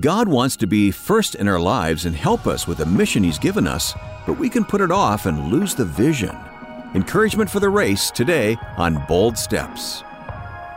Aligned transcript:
God 0.00 0.26
wants 0.26 0.56
to 0.56 0.66
be 0.66 0.90
first 0.90 1.34
in 1.34 1.46
our 1.46 1.60
lives 1.60 2.06
and 2.06 2.16
help 2.16 2.46
us 2.46 2.66
with 2.66 2.78
the 2.78 2.86
mission 2.86 3.22
He's 3.22 3.38
given 3.38 3.66
us, 3.66 3.92
but 4.26 4.38
we 4.38 4.48
can 4.48 4.64
put 4.64 4.80
it 4.80 4.90
off 4.90 5.26
and 5.26 5.48
lose 5.48 5.74
the 5.74 5.84
vision. 5.84 6.34
Encouragement 6.94 7.50
for 7.50 7.60
the 7.60 7.68
race 7.68 8.10
today 8.10 8.56
on 8.78 9.04
Bold 9.06 9.36
Steps. 9.36 10.02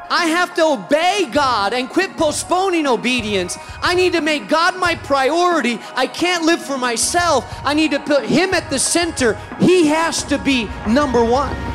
I 0.10 0.26
have 0.26 0.54
to 0.56 0.66
obey 0.66 1.30
God 1.32 1.74
and 1.74 1.90
quit 1.90 2.18
postponing 2.18 2.86
obedience. 2.88 3.58
I 3.82 3.96
need 3.96 4.12
to 4.14 4.22
make 4.22 4.50
God 4.50 4.78
my 4.78 4.96
priority. 4.96 5.80
I 5.96 6.08
can't 6.08 6.44
live 6.44 6.62
for 6.62 6.78
myself. 6.78 7.46
I 7.64 7.74
need 7.74 7.92
to 7.92 8.00
put 8.00 8.26
Him 8.26 8.54
at 8.54 8.70
the 8.70 8.80
center. 8.80 9.36
He 9.62 9.88
has 9.88 10.24
to 10.26 10.38
be 10.38 10.70
number 10.90 11.24
one. 11.24 11.75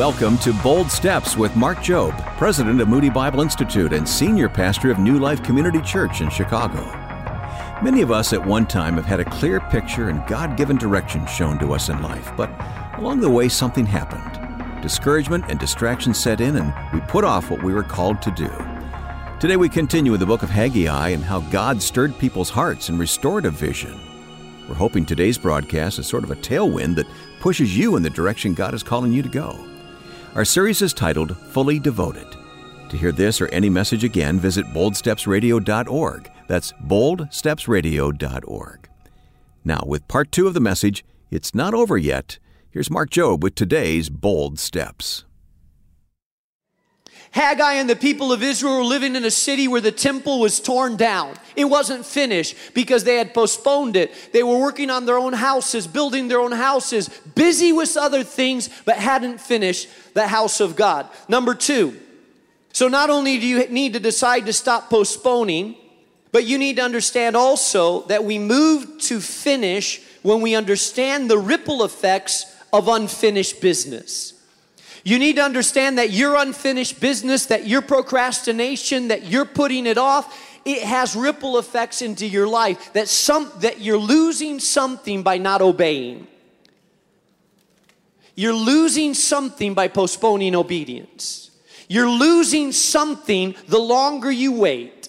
Welcome 0.00 0.38
to 0.38 0.54
Bold 0.62 0.90
Steps 0.90 1.36
with 1.36 1.54
Mark 1.56 1.76
Jobe, 1.80 2.18
President 2.38 2.80
of 2.80 2.88
Moody 2.88 3.10
Bible 3.10 3.42
Institute 3.42 3.92
and 3.92 4.08
Senior 4.08 4.48
Pastor 4.48 4.90
of 4.90 4.98
New 4.98 5.18
Life 5.18 5.42
Community 5.42 5.82
Church 5.82 6.22
in 6.22 6.30
Chicago. 6.30 6.80
Many 7.82 8.00
of 8.00 8.10
us 8.10 8.32
at 8.32 8.42
one 8.42 8.66
time 8.66 8.94
have 8.94 9.04
had 9.04 9.20
a 9.20 9.26
clear 9.26 9.60
picture 9.60 10.08
and 10.08 10.26
God 10.26 10.56
given 10.56 10.78
direction 10.78 11.26
shown 11.26 11.58
to 11.58 11.74
us 11.74 11.90
in 11.90 12.00
life, 12.00 12.32
but 12.34 12.50
along 12.98 13.20
the 13.20 13.28
way 13.28 13.46
something 13.50 13.84
happened. 13.84 14.82
Discouragement 14.82 15.44
and 15.50 15.60
distraction 15.60 16.14
set 16.14 16.40
in, 16.40 16.56
and 16.56 16.72
we 16.94 17.00
put 17.00 17.22
off 17.22 17.50
what 17.50 17.62
we 17.62 17.74
were 17.74 17.82
called 17.82 18.22
to 18.22 18.30
do. 18.30 18.50
Today 19.38 19.58
we 19.58 19.68
continue 19.68 20.12
with 20.12 20.20
the 20.20 20.26
book 20.26 20.42
of 20.42 20.48
Haggai 20.48 21.10
and 21.10 21.22
how 21.22 21.40
God 21.50 21.82
stirred 21.82 22.18
people's 22.18 22.48
hearts 22.48 22.88
and 22.88 22.98
restored 22.98 23.44
a 23.44 23.50
vision. 23.50 24.00
We're 24.66 24.76
hoping 24.76 25.04
today's 25.04 25.36
broadcast 25.36 25.98
is 25.98 26.06
sort 26.06 26.24
of 26.24 26.30
a 26.30 26.36
tailwind 26.36 26.94
that 26.94 27.06
pushes 27.38 27.76
you 27.76 27.96
in 27.96 28.02
the 28.02 28.08
direction 28.08 28.54
God 28.54 28.72
is 28.72 28.82
calling 28.82 29.12
you 29.12 29.22
to 29.22 29.28
go. 29.28 29.66
Our 30.36 30.44
series 30.44 30.80
is 30.80 30.94
titled 30.94 31.36
Fully 31.36 31.80
Devoted. 31.80 32.36
To 32.90 32.96
hear 32.96 33.10
this 33.10 33.40
or 33.40 33.48
any 33.48 33.68
message 33.68 34.04
again, 34.04 34.38
visit 34.38 34.64
boldstepsradio.org. 34.66 36.30
That's 36.46 36.70
boldstepsradio.org. 36.72 38.88
Now, 39.64 39.82
with 39.84 40.06
part 40.06 40.30
two 40.30 40.46
of 40.46 40.54
the 40.54 40.60
message, 40.60 41.04
It's 41.32 41.52
Not 41.52 41.74
Over 41.74 41.98
Yet, 41.98 42.38
here's 42.70 42.92
Mark 42.92 43.10
Jobe 43.10 43.40
with 43.40 43.56
today's 43.56 44.08
Bold 44.08 44.60
Steps. 44.60 45.24
Haggai 47.32 47.74
and 47.74 47.88
the 47.88 47.94
people 47.94 48.32
of 48.32 48.42
Israel 48.42 48.78
were 48.78 48.84
living 48.84 49.14
in 49.14 49.24
a 49.24 49.30
city 49.30 49.68
where 49.68 49.80
the 49.80 49.92
temple 49.92 50.40
was 50.40 50.58
torn 50.58 50.96
down. 50.96 51.34
It 51.54 51.66
wasn't 51.66 52.04
finished 52.04 52.56
because 52.74 53.04
they 53.04 53.16
had 53.16 53.32
postponed 53.32 53.94
it. 53.94 54.12
They 54.32 54.42
were 54.42 54.58
working 54.58 54.90
on 54.90 55.06
their 55.06 55.16
own 55.16 55.34
houses, 55.34 55.86
building 55.86 56.26
their 56.26 56.40
own 56.40 56.50
houses, 56.50 57.08
busy 57.36 57.72
with 57.72 57.96
other 57.96 58.24
things, 58.24 58.68
but 58.84 58.96
hadn't 58.96 59.40
finished 59.40 59.88
the 60.14 60.26
house 60.26 60.58
of 60.58 60.74
God. 60.74 61.08
Number 61.28 61.54
two, 61.54 62.00
so 62.72 62.88
not 62.88 63.10
only 63.10 63.38
do 63.38 63.46
you 63.46 63.66
need 63.68 63.92
to 63.92 64.00
decide 64.00 64.46
to 64.46 64.52
stop 64.52 64.90
postponing, 64.90 65.76
but 66.32 66.46
you 66.46 66.58
need 66.58 66.76
to 66.76 66.82
understand 66.82 67.36
also 67.36 68.02
that 68.02 68.24
we 68.24 68.38
move 68.38 68.98
to 69.02 69.20
finish 69.20 70.02
when 70.22 70.40
we 70.40 70.54
understand 70.54 71.30
the 71.30 71.38
ripple 71.38 71.84
effects 71.84 72.44
of 72.72 72.88
unfinished 72.88 73.60
business. 73.60 74.34
You 75.04 75.18
need 75.18 75.36
to 75.36 75.42
understand 75.42 75.98
that 75.98 76.10
your 76.10 76.36
unfinished 76.36 77.00
business, 77.00 77.46
that 77.46 77.66
your 77.66 77.82
procrastination, 77.82 79.08
that 79.08 79.24
you're 79.24 79.46
putting 79.46 79.86
it 79.86 79.98
off, 79.98 80.58
it 80.64 80.82
has 80.82 81.16
ripple 81.16 81.58
effects 81.58 82.02
into 82.02 82.26
your 82.26 82.46
life. 82.46 82.92
That 82.92 83.08
some 83.08 83.50
that 83.60 83.80
you're 83.80 83.98
losing 83.98 84.60
something 84.60 85.22
by 85.22 85.38
not 85.38 85.62
obeying. 85.62 86.26
You're 88.34 88.54
losing 88.54 89.14
something 89.14 89.74
by 89.74 89.88
postponing 89.88 90.54
obedience. 90.54 91.50
You're 91.88 92.08
losing 92.08 92.72
something 92.72 93.54
the 93.66 93.78
longer 93.78 94.30
you 94.30 94.52
wait. 94.52 95.08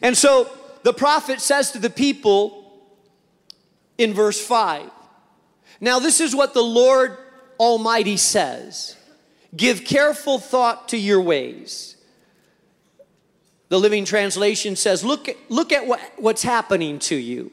And 0.00 0.16
so 0.16 0.50
the 0.82 0.92
prophet 0.92 1.40
says 1.40 1.72
to 1.72 1.78
the 1.78 1.90
people 1.90 2.72
in 3.98 4.14
verse 4.14 4.40
5 4.40 4.90
Now, 5.80 5.98
this 5.98 6.20
is 6.20 6.34
what 6.34 6.54
the 6.54 6.62
Lord 6.62 7.18
Almighty 7.60 8.16
says 8.16 8.96
Give 9.54 9.84
careful 9.84 10.38
thought 10.38 10.88
to 10.88 10.96
your 10.96 11.20
ways. 11.20 11.96
The 13.68 13.78
Living 13.78 14.04
Translation 14.04 14.74
says, 14.74 15.04
Look 15.04 15.28
look 15.48 15.70
at 15.70 15.86
what, 15.86 16.00
what's 16.16 16.42
happening 16.42 16.98
to 17.00 17.14
you. 17.14 17.52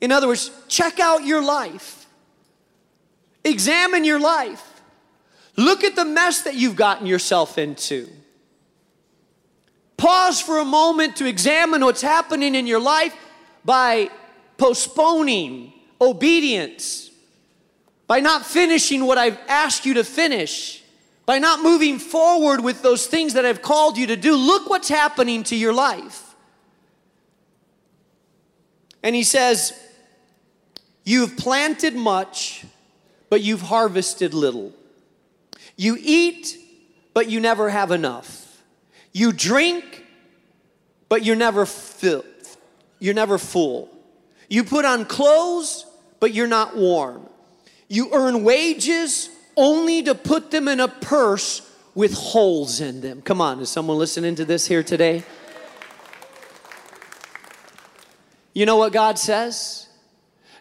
In 0.00 0.12
other 0.12 0.28
words, 0.28 0.52
check 0.68 1.00
out 1.00 1.24
your 1.24 1.42
life, 1.42 2.06
examine 3.42 4.04
your 4.04 4.20
life. 4.20 4.64
Look 5.56 5.82
at 5.82 5.96
the 5.96 6.04
mess 6.04 6.42
that 6.42 6.54
you've 6.54 6.76
gotten 6.76 7.04
yourself 7.04 7.58
into. 7.58 8.08
Pause 9.96 10.40
for 10.40 10.58
a 10.58 10.64
moment 10.64 11.16
to 11.16 11.26
examine 11.26 11.84
what's 11.84 12.02
happening 12.02 12.54
in 12.54 12.68
your 12.68 12.78
life 12.78 13.12
by 13.64 14.08
postponing 14.56 15.72
obedience 16.00 17.07
by 18.08 18.18
not 18.20 18.44
finishing 18.44 19.04
what 19.04 19.18
I've 19.18 19.38
asked 19.46 19.86
you 19.86 19.94
to 19.94 20.02
finish, 20.02 20.82
by 21.26 21.38
not 21.38 21.62
moving 21.62 21.98
forward 21.98 22.64
with 22.64 22.82
those 22.82 23.06
things 23.06 23.34
that 23.34 23.44
I've 23.44 23.62
called 23.62 23.98
you 23.98 24.08
to 24.08 24.16
do, 24.16 24.34
look 24.34 24.68
what's 24.68 24.88
happening 24.88 25.44
to 25.44 25.54
your 25.54 25.74
life. 25.74 26.34
And 29.02 29.14
he 29.14 29.22
says, 29.22 29.72
You've 31.04 31.36
planted 31.36 31.94
much, 31.94 32.66
but 33.30 33.42
you've 33.42 33.62
harvested 33.62 34.34
little. 34.34 34.72
You 35.76 35.96
eat, 35.98 36.56
but 37.14 37.30
you 37.30 37.40
never 37.40 37.70
have 37.70 37.90
enough. 37.90 38.62
You 39.12 39.32
drink, 39.32 40.04
but 41.08 41.24
you're 41.24 41.36
never 41.36 41.64
filled. 41.64 42.24
You're 42.98 43.14
never 43.14 43.38
full. 43.38 43.88
You 44.48 44.64
put 44.64 44.84
on 44.84 45.04
clothes, 45.04 45.86
but 46.20 46.34
you're 46.34 46.46
not 46.46 46.76
warm. 46.76 47.26
You 47.88 48.10
earn 48.12 48.44
wages 48.44 49.30
only 49.56 50.02
to 50.04 50.14
put 50.14 50.50
them 50.50 50.68
in 50.68 50.78
a 50.78 50.88
purse 50.88 51.62
with 51.94 52.12
holes 52.12 52.80
in 52.80 53.00
them. 53.00 53.22
Come 53.22 53.40
on, 53.40 53.60
is 53.60 53.70
someone 53.70 53.98
listening 53.98 54.36
to 54.36 54.44
this 54.44 54.66
here 54.66 54.82
today? 54.82 55.24
You 58.52 58.66
know 58.66 58.76
what 58.76 58.92
God 58.92 59.18
says? 59.18 59.88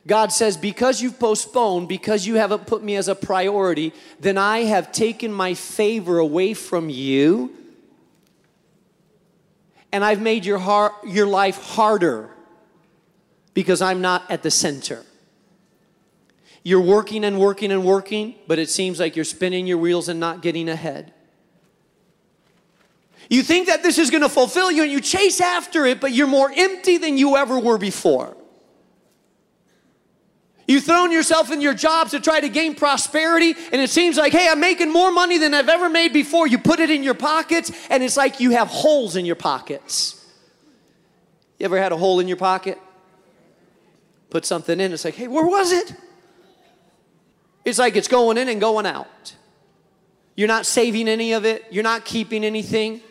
God 0.07 0.31
says, 0.31 0.55
Because 0.55 1.01
you've 1.01 1.19
postponed, 1.19 1.89
because 1.89 2.25
you 2.25 2.35
haven't 2.35 2.65
put 2.65 2.81
me 2.81 2.95
as 2.95 3.07
a 3.07 3.15
priority, 3.15 3.93
then 4.19 4.37
I 4.37 4.59
have 4.59 4.91
taken 4.91 5.31
my 5.31 5.53
favor 5.53 6.17
away 6.17 6.53
from 6.53 6.89
you, 6.89 7.53
and 9.91 10.03
I've 10.03 10.21
made 10.21 10.45
your, 10.45 10.59
heart, 10.59 10.93
your 11.05 11.27
life 11.27 11.57
harder 11.57 12.29
because 13.53 13.81
I'm 13.81 14.01
not 14.01 14.29
at 14.29 14.43
the 14.43 14.51
center. 14.51 15.03
You're 16.67 16.81
working 16.81 17.23
and 17.23 17.39
working 17.39 17.71
and 17.71 17.85
working, 17.85 18.35
but 18.45 18.59
it 18.59 18.69
seems 18.69 18.99
like 18.99 19.15
you're 19.15 19.23
spinning 19.23 19.67
your 19.67 19.77
wheels 19.77 20.09
and 20.09 20.19
not 20.19 20.41
getting 20.41 20.67
ahead. 20.67 21.13
You 23.29 23.41
think 23.41 23.67
that 23.67 23.83
this 23.83 23.97
is 23.97 24.09
going 24.09 24.23
to 24.23 24.27
fulfill 24.27 24.69
you 24.69 24.83
and 24.83 24.91
you 24.91 24.99
chase 24.99 25.39
after 25.39 25.85
it, 25.85 26.01
but 26.01 26.11
you're 26.11 26.27
more 26.27 26.51
empty 26.53 26.97
than 26.97 27.17
you 27.17 27.37
ever 27.37 27.57
were 27.57 27.77
before. 27.77 28.35
You've 30.67 30.83
thrown 30.83 31.13
yourself 31.13 31.53
in 31.53 31.61
your 31.61 31.73
jobs 31.73 32.11
to 32.11 32.19
try 32.19 32.41
to 32.41 32.49
gain 32.49 32.75
prosperity, 32.75 33.55
and 33.71 33.81
it 33.81 33.89
seems 33.89 34.17
like, 34.17 34.33
hey, 34.33 34.49
I'm 34.51 34.59
making 34.59 34.91
more 34.91 35.09
money 35.09 35.37
than 35.37 35.53
I've 35.53 35.69
ever 35.69 35.89
made 35.89 36.11
before. 36.11 36.47
You 36.47 36.57
put 36.57 36.81
it 36.81 36.89
in 36.89 37.01
your 37.01 37.13
pockets, 37.13 37.71
and 37.89 38.03
it's 38.03 38.17
like 38.17 38.41
you 38.41 38.51
have 38.51 38.67
holes 38.67 39.15
in 39.15 39.25
your 39.25 39.37
pockets. 39.37 40.21
You 41.59 41.63
ever 41.63 41.81
had 41.81 41.93
a 41.93 41.97
hole 41.97 42.19
in 42.19 42.27
your 42.27 42.35
pocket? 42.35 42.77
Put 44.29 44.45
something 44.45 44.81
in, 44.81 44.91
it's 44.91 45.05
like, 45.05 45.15
hey, 45.15 45.29
where 45.29 45.45
was 45.45 45.71
it? 45.71 45.93
It's 47.67 47.77
like 47.77 47.97
it's 47.97 48.07
going 48.07 48.37
in 48.37 48.47
and 48.47 48.61
going 48.61 48.85
out. 48.85 49.35
You're 50.37 50.47
not 50.47 50.65
saving 50.65 51.09
any 51.09 51.33
of 51.33 51.43
it, 51.43 51.65
you're 51.69 51.83
not 51.83 52.05
keeping 52.05 52.45
anything. 52.45 53.01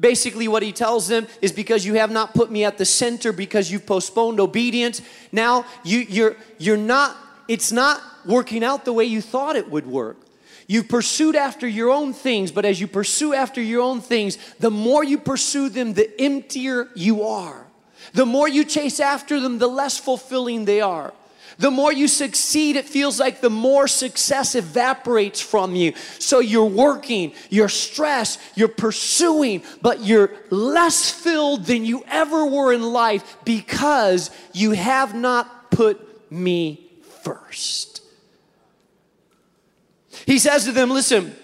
Basically, 0.00 0.48
what 0.48 0.62
he 0.62 0.72
tells 0.72 1.08
them 1.08 1.26
is 1.42 1.52
because 1.52 1.84
you 1.84 1.94
have 1.94 2.10
not 2.10 2.32
put 2.32 2.50
me 2.50 2.64
at 2.64 2.78
the 2.78 2.86
center, 2.86 3.34
because 3.34 3.70
you've 3.70 3.84
postponed 3.84 4.40
obedience, 4.40 5.02
now 5.30 5.66
you, 5.84 5.98
you're, 5.98 6.36
you're 6.56 6.78
not, 6.78 7.18
it's 7.46 7.70
not 7.70 8.00
working 8.24 8.64
out 8.64 8.86
the 8.86 8.94
way 8.94 9.04
you 9.04 9.20
thought 9.20 9.56
it 9.56 9.70
would 9.70 9.86
work. 9.86 10.16
You've 10.66 10.88
pursued 10.88 11.36
after 11.36 11.68
your 11.68 11.90
own 11.90 12.14
things, 12.14 12.50
but 12.50 12.64
as 12.64 12.80
you 12.80 12.86
pursue 12.86 13.34
after 13.34 13.60
your 13.60 13.82
own 13.82 14.00
things, 14.00 14.38
the 14.58 14.70
more 14.70 15.04
you 15.04 15.18
pursue 15.18 15.68
them, 15.68 15.92
the 15.92 16.18
emptier 16.18 16.88
you 16.94 17.24
are. 17.24 17.66
The 18.14 18.24
more 18.24 18.48
you 18.48 18.64
chase 18.64 19.00
after 19.00 19.38
them, 19.38 19.58
the 19.58 19.68
less 19.68 19.98
fulfilling 19.98 20.64
they 20.64 20.80
are. 20.80 21.12
The 21.58 21.70
more 21.70 21.92
you 21.92 22.08
succeed, 22.08 22.76
it 22.76 22.84
feels 22.84 23.20
like 23.20 23.40
the 23.40 23.50
more 23.50 23.86
success 23.86 24.54
evaporates 24.54 25.40
from 25.40 25.74
you. 25.76 25.94
So 26.18 26.40
you're 26.40 26.64
working, 26.64 27.32
you're 27.50 27.68
stressed, 27.68 28.40
you're 28.54 28.68
pursuing, 28.68 29.62
but 29.80 30.00
you're 30.00 30.32
less 30.50 31.10
filled 31.10 31.66
than 31.66 31.84
you 31.84 32.04
ever 32.08 32.46
were 32.46 32.72
in 32.72 32.82
life 32.82 33.36
because 33.44 34.30
you 34.52 34.72
have 34.72 35.14
not 35.14 35.70
put 35.70 36.30
me 36.30 36.90
first. 37.22 38.02
He 40.26 40.38
says 40.38 40.64
to 40.64 40.72
them, 40.72 40.90
Listen, 40.90 41.34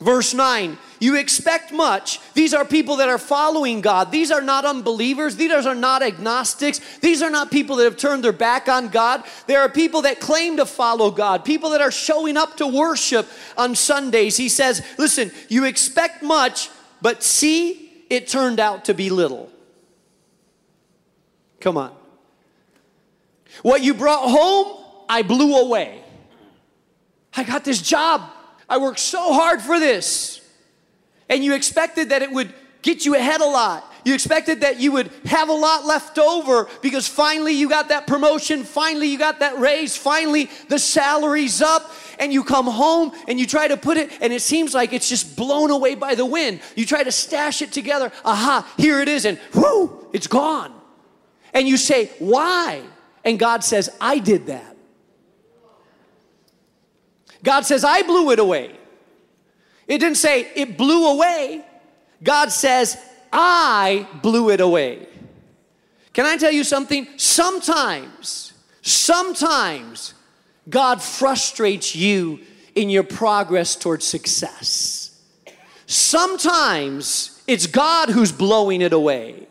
verse 0.00 0.34
9, 0.34 0.78
you 0.98 1.16
expect 1.16 1.72
much. 1.72 2.20
These 2.34 2.54
are 2.54 2.64
people 2.64 2.96
that 2.96 3.08
are 3.08 3.18
following 3.18 3.80
God. 3.80 4.10
These 4.10 4.30
are 4.30 4.40
not 4.40 4.64
unbelievers. 4.64 5.36
These 5.36 5.66
are 5.66 5.74
not 5.74 6.02
agnostics. 6.02 6.98
These 6.98 7.22
are 7.22 7.30
not 7.30 7.50
people 7.50 7.76
that 7.76 7.84
have 7.84 7.96
turned 7.96 8.24
their 8.24 8.32
back 8.32 8.68
on 8.68 8.88
God. 8.88 9.24
There 9.46 9.60
are 9.60 9.68
people 9.68 10.02
that 10.02 10.20
claim 10.20 10.56
to 10.56 10.66
follow 10.66 11.10
God, 11.10 11.44
people 11.44 11.70
that 11.70 11.80
are 11.80 11.90
showing 11.90 12.36
up 12.36 12.56
to 12.58 12.66
worship 12.66 13.26
on 13.56 13.74
Sundays. 13.74 14.36
He 14.36 14.48
says, 14.48 14.84
Listen, 14.98 15.30
you 15.48 15.64
expect 15.64 16.22
much, 16.22 16.70
but 17.02 17.22
see, 17.22 18.04
it 18.08 18.28
turned 18.28 18.60
out 18.60 18.86
to 18.86 18.94
be 18.94 19.10
little. 19.10 19.50
Come 21.60 21.76
on. 21.76 21.94
What 23.62 23.82
you 23.82 23.94
brought 23.94 24.28
home, 24.28 24.84
I 25.08 25.22
blew 25.22 25.56
away. 25.56 26.02
I 27.34 27.44
got 27.44 27.64
this 27.64 27.82
job. 27.82 28.22
I 28.68 28.78
worked 28.78 28.98
so 28.98 29.32
hard 29.32 29.62
for 29.62 29.78
this 29.78 30.40
and 31.28 31.44
you 31.44 31.54
expected 31.54 32.10
that 32.10 32.22
it 32.22 32.30
would 32.30 32.52
get 32.82 33.04
you 33.04 33.14
ahead 33.14 33.40
a 33.40 33.46
lot. 33.46 33.92
You 34.04 34.14
expected 34.14 34.60
that 34.60 34.78
you 34.78 34.92
would 34.92 35.10
have 35.24 35.48
a 35.48 35.52
lot 35.52 35.84
left 35.84 36.16
over 36.18 36.68
because 36.80 37.08
finally 37.08 37.52
you 37.52 37.68
got 37.68 37.88
that 37.88 38.06
promotion, 38.06 38.62
finally 38.62 39.08
you 39.08 39.18
got 39.18 39.40
that 39.40 39.58
raise, 39.58 39.96
finally 39.96 40.48
the 40.68 40.78
salary's 40.78 41.60
up, 41.60 41.90
and 42.20 42.32
you 42.32 42.44
come 42.44 42.66
home 42.66 43.10
and 43.26 43.40
you 43.40 43.46
try 43.46 43.66
to 43.66 43.76
put 43.76 43.96
it, 43.96 44.12
and 44.20 44.32
it 44.32 44.42
seems 44.42 44.74
like 44.74 44.92
it's 44.92 45.08
just 45.08 45.36
blown 45.36 45.72
away 45.72 45.96
by 45.96 46.14
the 46.14 46.24
wind. 46.24 46.60
You 46.76 46.86
try 46.86 47.02
to 47.02 47.10
stash 47.10 47.62
it 47.62 47.72
together, 47.72 48.12
aha, 48.24 48.72
here 48.76 49.00
it 49.00 49.08
is, 49.08 49.24
and 49.24 49.40
whoo, 49.52 50.06
it's 50.12 50.28
gone. 50.28 50.72
And 51.52 51.66
you 51.66 51.76
say, 51.76 52.12
Why? 52.20 52.82
And 53.24 53.40
God 53.40 53.64
says, 53.64 53.90
I 54.00 54.20
did 54.20 54.46
that. 54.46 54.75
God 57.46 57.64
says, 57.64 57.84
I 57.84 58.02
blew 58.02 58.32
it 58.32 58.40
away. 58.40 58.72
It 59.86 59.98
didn't 59.98 60.16
say 60.16 60.50
it 60.56 60.76
blew 60.76 61.12
away. 61.12 61.64
God 62.20 62.50
says, 62.50 62.98
I 63.32 64.08
blew 64.20 64.50
it 64.50 64.60
away. 64.60 65.06
Can 66.12 66.26
I 66.26 66.38
tell 66.38 66.50
you 66.50 66.64
something? 66.64 67.06
Sometimes, 67.16 68.52
sometimes 68.82 70.14
God 70.68 71.00
frustrates 71.00 71.94
you 71.94 72.40
in 72.74 72.90
your 72.90 73.04
progress 73.04 73.76
towards 73.76 74.04
success. 74.04 75.16
Sometimes 75.86 77.40
it's 77.46 77.68
God 77.68 78.08
who's 78.08 78.32
blowing 78.32 78.80
it 78.80 78.92
away. 78.92 79.46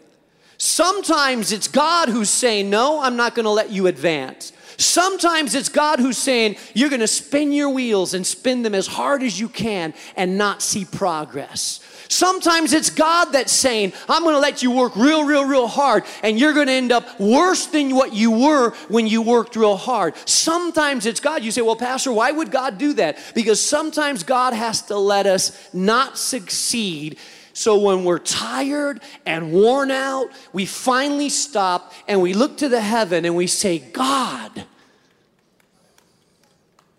Sometimes 0.57 1.53
it's 1.53 1.69
God 1.69 2.09
who's 2.09 2.29
saying, 2.29 2.69
No, 2.69 2.99
I'm 2.99 3.15
not 3.15 3.35
gonna 3.35 3.51
let 3.51 3.69
you 3.69 3.87
advance. 3.87 4.51
Sometimes 4.77 5.55
it's 5.55 5.69
God 5.69 5.99
who's 5.99 6.17
saying, 6.17 6.57
You're 6.73 6.89
going 6.89 7.01
to 7.01 7.07
spin 7.07 7.51
your 7.51 7.69
wheels 7.69 8.13
and 8.13 8.25
spin 8.25 8.63
them 8.63 8.75
as 8.75 8.87
hard 8.87 9.23
as 9.23 9.39
you 9.39 9.49
can 9.49 9.93
and 10.15 10.37
not 10.37 10.61
see 10.61 10.85
progress. 10.85 11.79
Sometimes 12.07 12.73
it's 12.73 12.89
God 12.89 13.25
that's 13.31 13.51
saying, 13.51 13.93
I'm 14.07 14.23
going 14.23 14.35
to 14.35 14.39
let 14.39 14.61
you 14.61 14.71
work 14.71 14.95
real, 14.95 15.23
real, 15.25 15.45
real 15.45 15.67
hard, 15.67 16.03
and 16.23 16.39
you're 16.39 16.53
going 16.53 16.67
to 16.67 16.73
end 16.73 16.91
up 16.91 17.19
worse 17.19 17.65
than 17.67 17.95
what 17.95 18.13
you 18.13 18.31
were 18.31 18.71
when 18.89 19.07
you 19.07 19.21
worked 19.21 19.55
real 19.55 19.75
hard. 19.75 20.15
Sometimes 20.27 21.05
it's 21.05 21.19
God. 21.19 21.43
You 21.43 21.51
say, 21.51 21.61
Well, 21.61 21.75
Pastor, 21.75 22.11
why 22.11 22.31
would 22.31 22.51
God 22.51 22.77
do 22.77 22.93
that? 22.93 23.17
Because 23.33 23.61
sometimes 23.61 24.23
God 24.23 24.53
has 24.53 24.81
to 24.83 24.97
let 24.97 25.25
us 25.25 25.69
not 25.73 26.17
succeed 26.17 27.17
so 27.57 27.77
when 27.77 28.03
we're 28.03 28.19
tired 28.19 28.99
and 29.25 29.53
worn 29.53 29.89
out, 29.89 30.27
we 30.51 30.65
finally 30.65 31.29
stop 31.29 31.93
and 32.05 32.21
we 32.21 32.33
look 32.33 32.57
to 32.57 32.67
the 32.67 32.81
heaven 32.81 33.23
and 33.23 33.33
we 33.33 33.47
say, 33.47 33.79
God, 33.79 34.65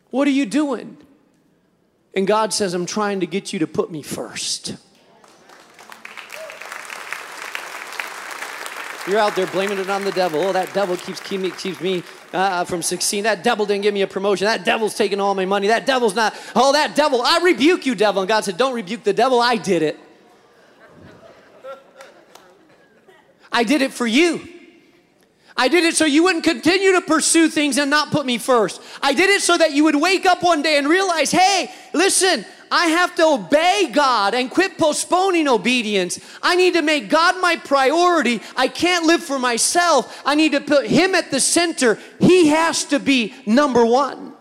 what 0.09 0.27
are 0.27 0.31
you 0.31 0.47
doing? 0.47 0.97
And 2.15 2.27
God 2.27 2.55
says, 2.55 2.73
I'm 2.73 2.87
trying 2.87 3.21
to 3.21 3.27
get 3.27 3.53
you 3.53 3.59
to 3.59 3.67
put 3.67 3.91
me 3.91 4.01
first. 4.01 4.77
You're 9.07 9.21
out 9.21 9.37
there 9.37 9.47
blaming 9.49 9.77
it 9.77 9.91
on 9.91 10.05
the 10.05 10.11
devil. 10.11 10.41
Oh, 10.41 10.55
that 10.55 10.73
devil 10.73 10.97
keeps, 10.97 11.21
keeps 11.21 11.81
me 11.83 12.03
uh, 12.33 12.65
from 12.65 12.81
succeeding. 12.81 13.25
That 13.25 13.45
devil 13.45 13.67
didn't 13.67 13.83
give 13.83 13.93
me 13.93 14.01
a 14.01 14.07
promotion. 14.07 14.47
That 14.47 14.65
devil's 14.65 14.95
taking 14.95 15.21
all 15.21 15.35
my 15.35 15.45
money. 15.45 15.67
That 15.67 15.85
devil's 15.85 16.15
not. 16.15 16.35
Oh, 16.57 16.73
that 16.73 16.97
devil. 16.97 17.21
I 17.21 17.41
rebuke 17.41 17.85
you, 17.85 17.95
devil. 17.95 18.23
And 18.23 18.29
God 18.29 18.45
said, 18.45 18.57
Don't 18.57 18.73
rebuke 18.73 19.05
the 19.05 19.13
devil. 19.13 19.39
I 19.39 19.57
did 19.57 19.83
it. 19.83 20.01
I 23.57 23.65
did 23.65 23.81
it 23.81 23.95
for 23.95 24.07
you. 24.07 24.47
I 25.57 25.69
did 25.69 25.85
it 25.85 25.97
so 25.97 26.05
you 26.05 26.25
wouldn't 26.25 26.45
continue 26.45 26.93
to 26.93 27.01
pursue 27.01 27.49
things 27.49 27.79
and 27.79 27.89
not 27.89 28.11
put 28.11 28.27
me 28.27 28.37
first. 28.37 28.83
I 29.01 29.15
did 29.15 29.31
it 29.31 29.41
so 29.41 29.57
that 29.57 29.73
you 29.73 29.85
would 29.85 29.97
wake 29.97 30.27
up 30.27 30.43
one 30.43 30.61
day 30.61 30.77
and 30.77 30.87
realize, 30.87 31.31
hey, 31.31 31.73
listen, 31.95 32.45
I 32.71 32.89
have 32.89 33.15
to 33.15 33.25
obey 33.25 33.89
God 33.91 34.35
and 34.35 34.51
quit 34.51 34.77
postponing 34.77 35.49
obedience. 35.49 36.21
I 36.43 36.55
need 36.55 36.75
to 36.75 36.83
make 36.83 37.09
God 37.09 37.41
my 37.41 37.57
priority. 37.57 38.43
I 38.59 38.69
can't 38.69 39.07
live 39.07 39.23
for 39.23 39.39
myself. 39.39 40.21
I 40.27 40.35
need 40.35 40.53
to 40.53 40.61
put 40.61 40.87
Him 40.87 41.15
at 41.15 41.31
the 41.31 41.41
center. 41.41 41.99
He 42.21 42.49
has 42.49 42.85
to 42.87 42.99
be 42.99 43.33
number 43.47 43.87
one. 43.87 44.35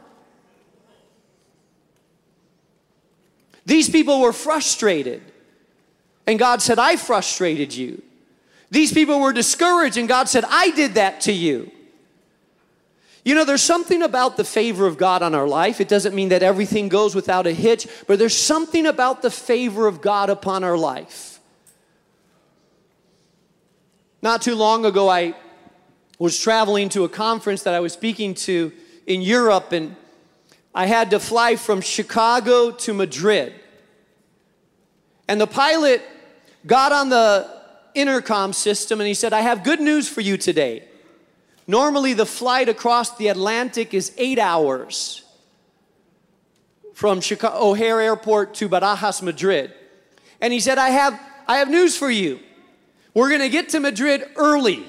These 3.66 3.90
people 3.90 4.20
were 4.20 4.34
frustrated. 4.34 5.22
And 6.28 6.38
God 6.38 6.62
said, 6.62 6.80
I 6.80 6.98
frustrated 6.98 7.74
you. 7.74 8.02
These 8.75 8.92
people 8.92 9.22
were 9.22 9.31
discouraged, 9.31 9.95
and 9.95 10.06
God 10.06 10.27
said, 10.27 10.44
I 10.50 10.69
did 10.72 10.95
that 10.95 11.22
to 11.22 11.31
you. 11.31 11.72
You 13.24 13.33
know, 13.33 13.45
there's 13.45 13.62
something 13.62 14.04
about 14.04 14.36
the 14.36 14.44
favor 14.44 14.86
of 14.86 14.98
God 14.98 15.24
on 15.24 15.33
our 15.33 15.48
life. 15.48 15.80
It 15.80 15.88
doesn't 15.88 16.13
mean 16.13 16.27
that 16.27 16.44
everything 16.44 16.89
goes 16.89 17.16
without 17.16 17.48
a 17.48 17.54
hitch, 17.54 17.88
but 18.06 18.19
there's 18.19 18.36
something 18.36 18.86
about 18.86 19.22
the 19.22 19.31
favor 19.31 19.88
of 19.88 20.01
God 20.01 20.30
upon 20.30 20.66
our 20.66 20.77
life. 20.77 21.39
Not 24.22 24.42
too 24.42 24.56
long 24.56 24.86
ago, 24.86 25.07
I 25.07 25.36
was 26.19 26.38
traveling 26.38 26.89
to 26.89 27.06
a 27.06 27.10
conference 27.10 27.63
that 27.63 27.74
I 27.74 27.80
was 27.80 27.94
speaking 27.94 28.33
to 28.33 28.74
in 29.07 29.22
Europe, 29.22 29.72
and 29.72 29.95
I 30.74 30.88
had 30.88 31.12
to 31.12 31.22
fly 31.22 31.56
from 31.56 31.80
Chicago 31.80 32.72
to 32.72 32.94
Madrid. 32.94 33.54
And 35.30 35.39
the 35.39 35.48
pilot 35.48 36.01
got 36.68 36.92
on 36.92 37.07
the 37.07 37.55
intercom 37.96 38.54
system 38.54 39.00
and 39.02 39.08
he 39.08 39.14
said, 39.14 39.34
I 39.34 39.42
have 39.42 39.64
good 39.64 39.80
news 39.80 40.08
for 40.08 40.22
you 40.22 40.38
today. 40.38 40.88
Normally, 41.68 42.14
the 42.14 42.26
flight 42.26 42.70
across 42.70 43.18
the 43.18 43.30
Atlantic 43.30 43.94
is 43.94 44.14
eight 44.18 44.38
hours 44.38 45.24
from 46.94 47.22
Chicago, 47.22 47.72
O'Hare 47.72 48.00
Airport 48.00 48.54
to 48.56 48.70
Barajas, 48.70 49.22
Madrid. 49.22 49.74
And 50.40 50.54
he 50.54 50.60
said, 50.60 50.78
I 50.78 50.90
have, 50.90 51.20
I 51.48 51.58
have 51.58 51.70
news 51.70 51.98
for 51.98 52.10
you. 52.10 52.40
We're 53.14 53.32
gonna 53.32 53.50
get 53.50 53.70
to 53.70 53.80
Madrid 53.80 54.25
early, 54.36 54.86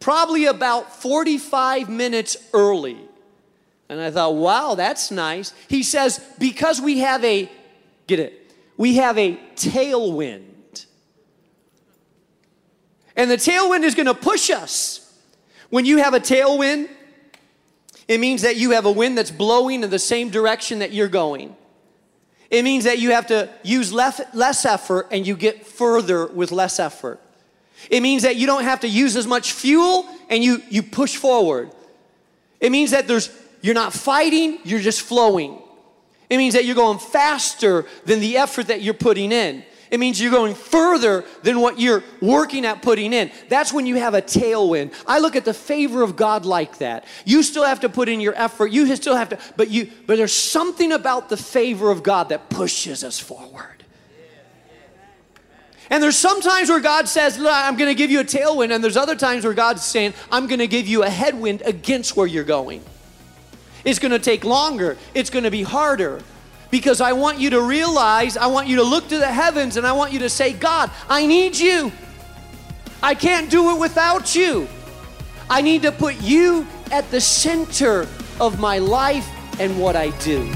probably 0.00 0.46
about 0.46 1.00
45 1.02 1.88
minutes 1.88 2.36
early. 2.54 2.98
And 3.88 4.00
I 4.00 4.10
thought, 4.10 4.34
wow, 4.34 4.74
that's 4.74 5.10
nice. 5.10 5.52
He 5.68 5.82
says, 5.82 6.24
because 6.38 6.80
we 6.80 7.00
have 7.00 7.22
a, 7.24 7.50
get 8.06 8.18
it, 8.18 8.54
we 8.78 8.96
have 8.96 9.18
a 9.18 9.36
tailwind. 9.54 10.51
And 13.22 13.30
the 13.30 13.36
tailwind 13.36 13.84
is 13.84 13.94
going 13.94 14.06
to 14.06 14.14
push 14.14 14.50
us. 14.50 14.98
When 15.70 15.84
you 15.84 15.98
have 15.98 16.12
a 16.12 16.18
tailwind, 16.18 16.88
it 18.08 18.18
means 18.18 18.42
that 18.42 18.56
you 18.56 18.72
have 18.72 18.84
a 18.84 18.90
wind 18.90 19.16
that's 19.16 19.30
blowing 19.30 19.84
in 19.84 19.90
the 19.90 19.98
same 20.00 20.28
direction 20.28 20.80
that 20.80 20.90
you're 20.90 21.06
going. 21.06 21.54
It 22.50 22.64
means 22.64 22.82
that 22.82 22.98
you 22.98 23.12
have 23.12 23.28
to 23.28 23.48
use 23.62 23.92
less, 23.92 24.20
less 24.34 24.64
effort 24.64 25.06
and 25.12 25.24
you 25.24 25.36
get 25.36 25.64
further 25.64 26.26
with 26.26 26.50
less 26.50 26.80
effort. 26.80 27.20
It 27.88 28.00
means 28.00 28.24
that 28.24 28.34
you 28.34 28.48
don't 28.48 28.64
have 28.64 28.80
to 28.80 28.88
use 28.88 29.14
as 29.14 29.28
much 29.28 29.52
fuel 29.52 30.04
and 30.28 30.42
you, 30.42 30.60
you 30.68 30.82
push 30.82 31.14
forward. 31.14 31.70
It 32.58 32.72
means 32.72 32.90
that 32.90 33.06
there's, 33.06 33.30
you're 33.60 33.72
not 33.72 33.92
fighting, 33.92 34.58
you're 34.64 34.80
just 34.80 35.02
flowing. 35.02 35.62
It 36.28 36.38
means 36.38 36.54
that 36.54 36.64
you're 36.64 36.74
going 36.74 36.98
faster 36.98 37.86
than 38.04 38.18
the 38.18 38.36
effort 38.36 38.66
that 38.66 38.82
you're 38.82 38.94
putting 38.94 39.30
in. 39.30 39.62
It 39.92 40.00
means 40.00 40.18
you're 40.18 40.32
going 40.32 40.54
further 40.54 41.22
than 41.42 41.60
what 41.60 41.78
you're 41.78 42.02
working 42.22 42.64
at 42.64 42.80
putting 42.80 43.12
in. 43.12 43.30
That's 43.50 43.74
when 43.74 43.84
you 43.84 43.96
have 43.96 44.14
a 44.14 44.22
tailwind. 44.22 44.94
I 45.06 45.18
look 45.18 45.36
at 45.36 45.44
the 45.44 45.52
favor 45.52 46.00
of 46.00 46.16
God 46.16 46.46
like 46.46 46.78
that. 46.78 47.04
You 47.26 47.42
still 47.42 47.64
have 47.64 47.80
to 47.80 47.90
put 47.90 48.08
in 48.08 48.18
your 48.18 48.34
effort. 48.34 48.72
You 48.72 48.96
still 48.96 49.14
have 49.14 49.28
to, 49.28 49.38
but 49.58 49.68
you, 49.68 49.90
but 50.06 50.16
there's 50.16 50.32
something 50.32 50.92
about 50.92 51.28
the 51.28 51.36
favor 51.36 51.90
of 51.90 52.02
God 52.02 52.30
that 52.30 52.48
pushes 52.48 53.04
us 53.04 53.18
forward. 53.18 53.84
And 55.90 56.02
there's 56.02 56.16
sometimes 56.16 56.70
where 56.70 56.80
God 56.80 57.06
says, 57.06 57.38
I'm 57.38 57.76
going 57.76 57.90
to 57.90 57.94
give 57.94 58.10
you 58.10 58.20
a 58.20 58.24
tailwind, 58.24 58.74
and 58.74 58.82
there's 58.82 58.96
other 58.96 59.14
times 59.14 59.44
where 59.44 59.52
God's 59.52 59.84
saying, 59.84 60.14
I'm 60.30 60.46
going 60.46 60.60
to 60.60 60.66
give 60.66 60.88
you 60.88 61.02
a 61.02 61.10
headwind 61.10 61.60
against 61.66 62.16
where 62.16 62.26
you're 62.26 62.44
going. 62.44 62.82
It's 63.84 63.98
going 63.98 64.12
to 64.12 64.18
take 64.18 64.42
longer, 64.42 64.96
it's 65.12 65.28
going 65.28 65.44
to 65.44 65.50
be 65.50 65.64
harder. 65.64 66.22
Because 66.72 67.02
I 67.02 67.12
want 67.12 67.38
you 67.38 67.50
to 67.50 67.60
realize, 67.60 68.38
I 68.38 68.46
want 68.46 68.66
you 68.66 68.76
to 68.76 68.82
look 68.82 69.06
to 69.08 69.18
the 69.18 69.30
heavens, 69.30 69.76
and 69.76 69.86
I 69.86 69.92
want 69.92 70.10
you 70.10 70.20
to 70.20 70.30
say, 70.30 70.54
God, 70.54 70.90
I 71.06 71.26
need 71.26 71.54
you. 71.54 71.92
I 73.02 73.14
can't 73.14 73.50
do 73.50 73.76
it 73.76 73.78
without 73.78 74.34
you. 74.34 74.66
I 75.50 75.60
need 75.60 75.82
to 75.82 75.92
put 75.92 76.18
you 76.22 76.66
at 76.90 77.10
the 77.10 77.20
center 77.20 78.08
of 78.40 78.58
my 78.58 78.78
life 78.78 79.28
and 79.60 79.78
what 79.78 79.96
I 79.96 80.16
do. 80.20 80.50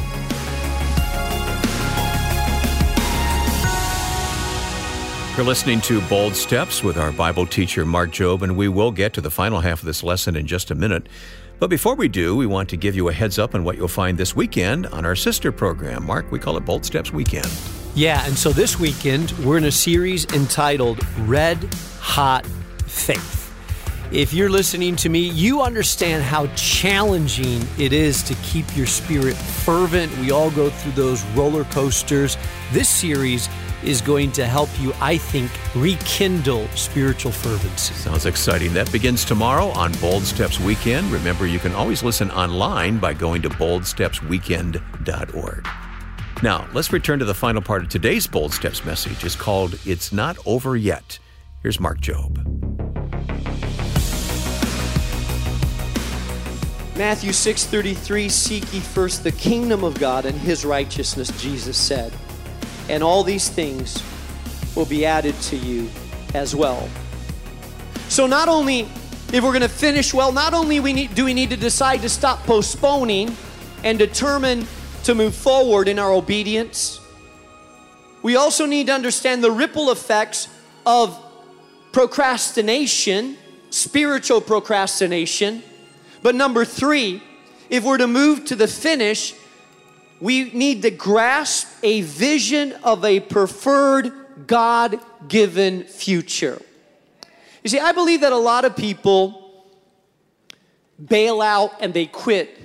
You're 5.36 5.44
listening 5.44 5.82
to 5.82 6.00
Bold 6.08 6.34
Steps 6.34 6.82
with 6.82 6.96
our 6.96 7.12
Bible 7.12 7.46
teacher, 7.46 7.84
Mark 7.84 8.10
Jobe, 8.10 8.40
and 8.40 8.56
we 8.56 8.68
will 8.68 8.90
get 8.90 9.12
to 9.12 9.20
the 9.20 9.30
final 9.30 9.60
half 9.60 9.80
of 9.80 9.84
this 9.84 10.02
lesson 10.02 10.34
in 10.34 10.46
just 10.46 10.70
a 10.70 10.74
minute. 10.74 11.10
But 11.58 11.70
before 11.70 11.94
we 11.94 12.08
do, 12.08 12.36
we 12.36 12.44
want 12.44 12.68
to 12.68 12.76
give 12.76 12.94
you 12.94 13.08
a 13.08 13.12
heads 13.12 13.38
up 13.38 13.54
on 13.54 13.64
what 13.64 13.78
you'll 13.78 13.88
find 13.88 14.18
this 14.18 14.36
weekend 14.36 14.86
on 14.88 15.06
our 15.06 15.16
sister 15.16 15.50
program. 15.50 16.04
Mark, 16.04 16.30
we 16.30 16.38
call 16.38 16.58
it 16.58 16.66
Bold 16.66 16.84
Steps 16.84 17.12
Weekend. 17.12 17.50
Yeah, 17.94 18.22
and 18.26 18.36
so 18.36 18.50
this 18.52 18.78
weekend, 18.78 19.30
we're 19.42 19.56
in 19.56 19.64
a 19.64 19.72
series 19.72 20.26
entitled 20.34 21.00
Red 21.20 21.56
Hot 21.98 22.44
Faith. 22.84 23.44
If 24.12 24.34
you're 24.34 24.50
listening 24.50 24.96
to 24.96 25.08
me, 25.08 25.20
you 25.20 25.62
understand 25.62 26.22
how 26.22 26.46
challenging 26.48 27.66
it 27.78 27.94
is 27.94 28.22
to 28.24 28.34
keep 28.36 28.76
your 28.76 28.86
spirit 28.86 29.34
fervent. 29.34 30.16
We 30.18 30.30
all 30.30 30.50
go 30.50 30.68
through 30.68 30.92
those 30.92 31.24
roller 31.28 31.64
coasters. 31.64 32.36
This 32.70 32.88
series 32.88 33.48
is 33.86 34.00
going 34.00 34.32
to 34.32 34.44
help 34.44 34.68
you, 34.80 34.92
I 35.00 35.16
think, 35.16 35.52
rekindle 35.74 36.66
spiritual 36.70 37.30
fervency. 37.32 37.94
Sounds 37.94 38.26
exciting. 38.26 38.74
That 38.74 38.90
begins 38.90 39.24
tomorrow 39.24 39.68
on 39.68 39.92
Bold 40.00 40.24
Steps 40.24 40.58
Weekend. 40.60 41.12
Remember, 41.12 41.46
you 41.46 41.60
can 41.60 41.72
always 41.72 42.02
listen 42.02 42.30
online 42.32 42.98
by 42.98 43.14
going 43.14 43.42
to 43.42 43.48
boldstepsweekend.org. 43.48 45.68
Now, 46.42 46.68
let's 46.74 46.92
return 46.92 47.20
to 47.20 47.24
the 47.24 47.34
final 47.34 47.62
part 47.62 47.82
of 47.82 47.88
today's 47.88 48.26
Bold 48.26 48.52
Steps 48.52 48.84
message. 48.84 49.24
It's 49.24 49.36
called 49.36 49.78
It's 49.86 50.12
Not 50.12 50.36
Over 50.44 50.76
Yet. 50.76 51.18
Here's 51.62 51.80
Mark 51.80 52.00
Jobe. 52.00 52.44
Matthew 56.96 57.32
6:33 57.32 58.28
Seek 58.30 58.72
ye 58.72 58.80
first 58.80 59.22
the 59.22 59.32
kingdom 59.32 59.84
of 59.84 59.98
God 59.98 60.24
and 60.24 60.38
his 60.38 60.64
righteousness 60.64 61.30
Jesus 61.40 61.76
said 61.76 62.10
and 62.88 63.02
all 63.02 63.22
these 63.22 63.48
things 63.48 64.02
will 64.74 64.86
be 64.86 65.04
added 65.04 65.34
to 65.42 65.56
you 65.56 65.88
as 66.34 66.54
well. 66.54 66.88
So, 68.08 68.26
not 68.26 68.48
only 68.48 68.88
if 69.32 69.42
we're 69.42 69.50
going 69.50 69.62
to 69.62 69.68
finish 69.68 70.14
well, 70.14 70.30
not 70.30 70.54
only 70.54 70.78
we 70.78 70.92
need, 70.92 71.14
do 71.14 71.24
we 71.24 71.34
need 71.34 71.50
to 71.50 71.56
decide 71.56 72.02
to 72.02 72.08
stop 72.08 72.44
postponing 72.44 73.36
and 73.82 73.98
determine 73.98 74.66
to 75.04 75.14
move 75.14 75.34
forward 75.34 75.88
in 75.88 75.98
our 75.98 76.12
obedience, 76.12 77.00
we 78.22 78.36
also 78.36 78.66
need 78.66 78.86
to 78.86 78.92
understand 78.92 79.42
the 79.42 79.50
ripple 79.50 79.90
effects 79.90 80.48
of 80.84 81.16
procrastination, 81.92 83.36
spiritual 83.70 84.40
procrastination. 84.40 85.62
But 86.22 86.34
number 86.34 86.64
three, 86.64 87.22
if 87.68 87.84
we're 87.84 87.98
to 87.98 88.06
move 88.06 88.44
to 88.46 88.56
the 88.56 88.68
finish, 88.68 89.34
we 90.20 90.50
need 90.52 90.82
to 90.82 90.90
grasp 90.90 91.68
a 91.82 92.00
vision 92.02 92.72
of 92.84 93.04
a 93.04 93.20
preferred 93.20 94.12
God 94.46 95.00
given 95.28 95.84
future. 95.84 96.60
You 97.62 97.70
see, 97.70 97.80
I 97.80 97.92
believe 97.92 98.20
that 98.20 98.32
a 98.32 98.36
lot 98.36 98.64
of 98.64 98.76
people 98.76 99.64
bail 101.04 101.42
out 101.42 101.72
and 101.80 101.92
they 101.92 102.06
quit 102.06 102.58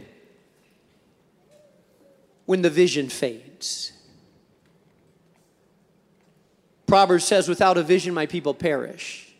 when 2.45 2.61
the 2.61 2.69
vision 2.69 3.09
fades. 3.09 3.91
Proverbs 6.85 7.23
says, 7.23 7.47
without 7.47 7.77
a 7.77 7.83
vision, 7.83 8.13
my 8.13 8.25
people 8.25 8.53
perish. 8.53 9.33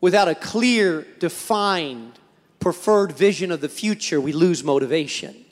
Without 0.00 0.28
a 0.28 0.34
clear, 0.36 1.04
defined, 1.18 2.18
preferred 2.60 3.12
vision 3.12 3.50
of 3.50 3.60
the 3.60 3.68
future, 3.68 4.20
we 4.20 4.32
lose 4.32 4.62
motivation. 4.62 5.44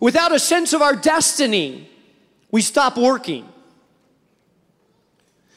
Without 0.00 0.32
a 0.32 0.38
sense 0.38 0.72
of 0.72 0.82
our 0.82 0.94
destiny, 0.94 1.90
we 2.50 2.62
stop 2.62 2.96
working. 2.96 3.48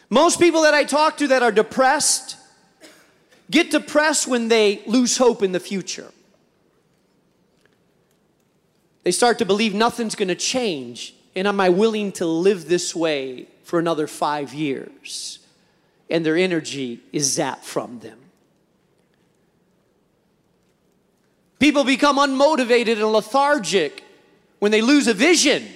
Most 0.09 0.39
people 0.39 0.63
that 0.63 0.73
I 0.73 0.83
talk 0.83 1.17
to 1.17 1.27
that 1.29 1.43
are 1.43 1.51
depressed 1.51 2.37
get 3.51 3.69
depressed 3.69 4.27
when 4.27 4.47
they 4.47 4.81
lose 4.87 5.17
hope 5.17 5.43
in 5.43 5.51
the 5.51 5.59
future. 5.59 6.11
They 9.03 9.11
start 9.11 9.39
to 9.39 9.45
believe 9.45 9.73
nothing's 9.73 10.15
going 10.15 10.29
to 10.29 10.35
change, 10.35 11.13
and 11.35 11.47
am 11.47 11.59
I 11.59 11.69
willing 11.69 12.11
to 12.13 12.25
live 12.25 12.67
this 12.67 12.95
way 12.95 13.47
for 13.63 13.77
another 13.77 14.07
five 14.07 14.53
years? 14.53 15.39
And 16.09 16.25
their 16.25 16.37
energy 16.37 17.01
is 17.11 17.37
zapped 17.37 17.63
from 17.63 17.99
them. 17.99 18.17
People 21.59 21.83
become 21.83 22.17
unmotivated 22.17 22.93
and 22.93 23.11
lethargic 23.11 24.03
when 24.61 24.71
they 24.71 24.81
lose 24.81 25.07
a 25.07 25.13
vision, 25.15 25.67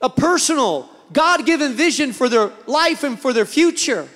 a 0.00 0.08
personal, 0.08 0.88
God 1.12 1.44
given 1.44 1.74
vision 1.74 2.14
for 2.14 2.30
their 2.30 2.50
life 2.66 3.04
and 3.04 3.20
for 3.20 3.34
their 3.34 3.44
future. 3.44 4.08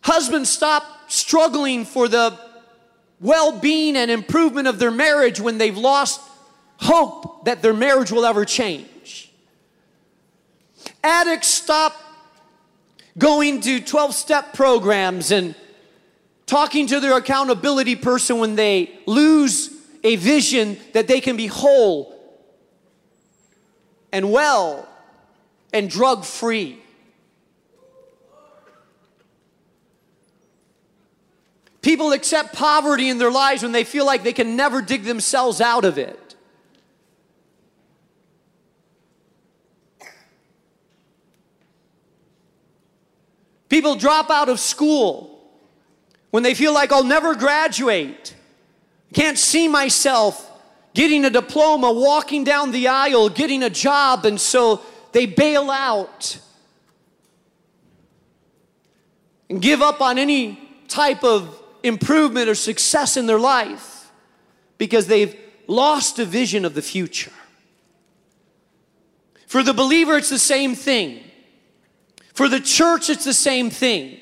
Husbands 0.00 0.50
stop 0.50 1.10
struggling 1.10 1.84
for 1.84 2.08
the 2.08 2.38
well 3.20 3.58
being 3.58 3.96
and 3.96 4.10
improvement 4.10 4.66
of 4.66 4.78
their 4.78 4.90
marriage 4.90 5.40
when 5.40 5.58
they've 5.58 5.76
lost 5.76 6.22
hope 6.78 7.44
that 7.44 7.60
their 7.60 7.74
marriage 7.74 8.10
will 8.10 8.24
ever 8.24 8.46
change. 8.46 9.30
Addicts 11.04 11.48
stop 11.48 11.94
going 13.18 13.60
to 13.60 13.78
12 13.78 14.14
step 14.14 14.54
programs 14.54 15.30
and 15.30 15.54
talking 16.46 16.86
to 16.86 16.98
their 16.98 17.18
accountability 17.18 17.94
person 17.94 18.38
when 18.38 18.56
they 18.56 18.98
lose 19.04 19.68
a 20.04 20.16
vision 20.16 20.78
that 20.92 21.06
they 21.06 21.20
can 21.20 21.36
be 21.36 21.46
whole 21.46 22.12
and 24.12 24.30
well 24.30 24.88
and 25.72 25.88
drug 25.88 26.24
free. 26.24 26.78
People 31.80 32.12
accept 32.12 32.54
poverty 32.54 33.08
in 33.08 33.18
their 33.18 33.30
lives 33.30 33.62
when 33.62 33.72
they 33.72 33.82
feel 33.84 34.06
like 34.06 34.22
they 34.22 34.32
can 34.32 34.54
never 34.54 34.80
dig 34.80 35.02
themselves 35.02 35.60
out 35.60 35.84
of 35.84 35.98
it. 35.98 36.36
People 43.68 43.96
drop 43.96 44.30
out 44.30 44.48
of 44.48 44.60
school 44.60 45.50
when 46.30 46.42
they 46.42 46.54
feel 46.54 46.74
like 46.74 46.92
I'll 46.92 47.02
never 47.02 47.34
graduate. 47.34 48.34
Can't 49.12 49.38
see 49.38 49.68
myself 49.68 50.50
getting 50.94 51.24
a 51.24 51.30
diploma, 51.30 51.92
walking 51.92 52.44
down 52.44 52.70
the 52.70 52.88
aisle, 52.88 53.28
getting 53.28 53.62
a 53.62 53.70
job, 53.70 54.24
and 54.24 54.40
so 54.40 54.82
they 55.12 55.26
bail 55.26 55.70
out 55.70 56.38
and 59.48 59.60
give 59.60 59.82
up 59.82 60.00
on 60.00 60.18
any 60.18 60.58
type 60.88 61.24
of 61.24 61.62
improvement 61.82 62.48
or 62.48 62.54
success 62.54 63.16
in 63.16 63.26
their 63.26 63.38
life 63.38 64.10
because 64.78 65.06
they've 65.06 65.36
lost 65.66 66.18
a 66.18 66.24
vision 66.24 66.64
of 66.64 66.74
the 66.74 66.82
future. 66.82 67.32
For 69.46 69.62
the 69.62 69.74
believer, 69.74 70.16
it's 70.16 70.30
the 70.30 70.38
same 70.38 70.74
thing. 70.74 71.22
For 72.32 72.48
the 72.48 72.60
church, 72.60 73.10
it's 73.10 73.24
the 73.24 73.34
same 73.34 73.68
thing. 73.68 74.18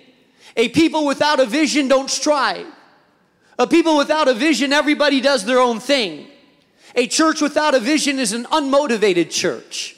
A 0.57 0.69
people 0.69 1.07
without 1.07 1.39
a 1.39 1.47
vision 1.47 1.87
don't 1.87 2.11
strive. 2.11 2.67
A 3.61 3.67
people 3.67 3.99
without 3.99 4.27
a 4.27 4.33
vision, 4.33 4.73
everybody 4.73 5.21
does 5.21 5.45
their 5.45 5.61
own 5.61 5.81
thing. 5.81 6.27
A 6.97 7.07
church 7.07 7.43
without 7.43 7.75
a 7.75 7.79
vision 7.79 8.19
is 8.19 8.33
an 8.33 8.45
unmotivated 8.45 9.31
church. 9.31 9.97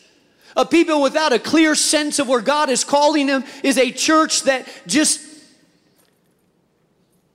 A 0.57 0.67
people 0.67 1.01
without 1.01 1.33
a 1.33 1.39
clear 1.39 1.77
sense 1.77 2.19
of 2.19 2.27
where 2.27 2.41
God 2.41 2.71
is 2.71 2.83
calling 2.83 3.29
them 3.29 3.45
is 3.63 3.79
a 3.79 3.93
church 3.93 4.43
that 4.43 4.69
just 4.89 5.21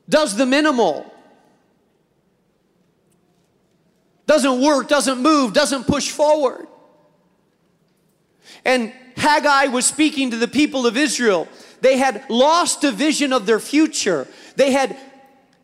does 0.09 0.35
the 0.35 0.45
minimal. 0.45 1.09
Doesn't 4.25 4.61
work, 4.61 4.89
doesn't 4.89 5.21
move, 5.21 5.53
doesn't 5.53 5.87
push 5.87 6.11
forward. 6.11 6.67
And 8.65 8.91
Haggai 9.15 9.67
was 9.67 9.85
speaking 9.85 10.31
to 10.31 10.37
the 10.37 10.49
people 10.49 10.85
of 10.85 10.97
Israel. 10.97 11.47
They 11.79 11.97
had 11.97 12.29
lost 12.29 12.83
a 12.83 12.91
vision 12.91 13.31
of 13.31 13.45
their 13.45 13.61
future. 13.61 14.27
They 14.57 14.73
had 14.73 14.97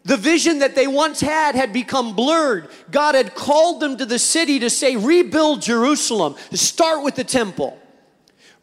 the 0.06 0.18
vision 0.18 0.60
that 0.60 0.76
they 0.76 0.88
once 0.88 1.22
had 1.22 1.56
had 1.56 1.72
become 1.72 2.16
blurred. 2.16 2.68
God 2.92 3.16
had 3.16 3.36
called 3.36 3.80
them 3.80 3.98
to 3.98 4.06
the 4.06 4.20
city 4.20 4.60
to 4.60 4.70
say, 4.70 4.96
rebuild 4.96 5.62
Jerusalem, 5.62 6.36
start 6.54 7.04
with 7.04 7.16
the 7.16 7.24
temple. 7.24 7.80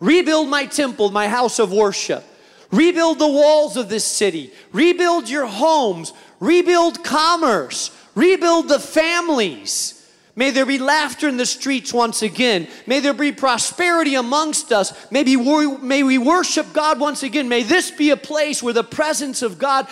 Rebuild 0.00 0.48
my 0.48 0.66
temple, 0.66 1.10
my 1.10 1.28
house 1.28 1.58
of 1.58 1.72
worship. 1.72 2.24
Rebuild 2.70 3.18
the 3.18 3.28
walls 3.28 3.76
of 3.76 3.88
this 3.88 4.04
city. 4.04 4.52
Rebuild 4.72 5.28
your 5.28 5.46
homes. 5.46 6.12
Rebuild 6.40 7.02
commerce. 7.04 7.90
Rebuild 8.14 8.68
the 8.68 8.78
families. 8.78 9.96
May 10.36 10.52
there 10.52 10.64
be 10.64 10.78
laughter 10.78 11.28
in 11.28 11.36
the 11.36 11.44
streets 11.44 11.92
once 11.92 12.22
again. 12.22 12.68
May 12.86 13.00
there 13.00 13.12
be 13.12 13.32
prosperity 13.32 14.14
amongst 14.14 14.72
us. 14.72 14.94
Maybe 15.10 15.36
we, 15.36 15.76
may 15.78 16.02
we 16.02 16.16
worship 16.16 16.72
God 16.72 17.00
once 17.00 17.22
again. 17.22 17.48
May 17.48 17.62
this 17.62 17.90
be 17.90 18.10
a 18.10 18.16
place 18.16 18.62
where 18.62 18.72
the 18.72 18.84
presence 18.84 19.42
of 19.42 19.58
God 19.58 19.88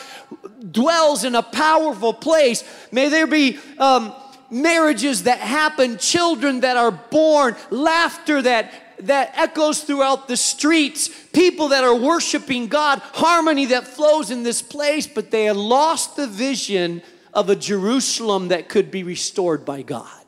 dwells 0.71 1.25
in 1.25 1.35
a 1.35 1.43
powerful 1.43 2.13
place. 2.13 2.65
May 2.93 3.09
there 3.09 3.27
be 3.27 3.59
um, 3.79 4.13
marriages 4.51 5.25
that 5.25 5.39
happen, 5.39 5.99
children 5.99 6.61
that 6.61 6.77
are 6.77 6.91
born, 6.91 7.57
laughter 7.71 8.43
that 8.43 8.73
that 9.01 9.33
echoes 9.37 9.83
throughout 9.83 10.29
the 10.29 10.37
streets, 10.37 11.09
people 11.33 11.69
that 11.69 11.85
are 11.85 11.95
worshiping 11.95 12.67
God, 12.67 12.99
harmony 12.99 13.67
that 13.67 13.87
flows 13.87 14.31
in 14.31 14.43
this 14.43 14.63
place, 14.63 15.07
but 15.07 15.31
they 15.31 15.45
had 15.45 15.57
lost 15.57 16.17
the 16.17 16.27
vision 16.27 17.03
of 17.33 17.49
a 17.51 17.57
Jerusalem 17.57 18.49
that 18.49 18.69
could 18.69 18.91
be 18.91 19.03
restored 19.03 19.65
by 19.65 19.83
God. 19.83 20.25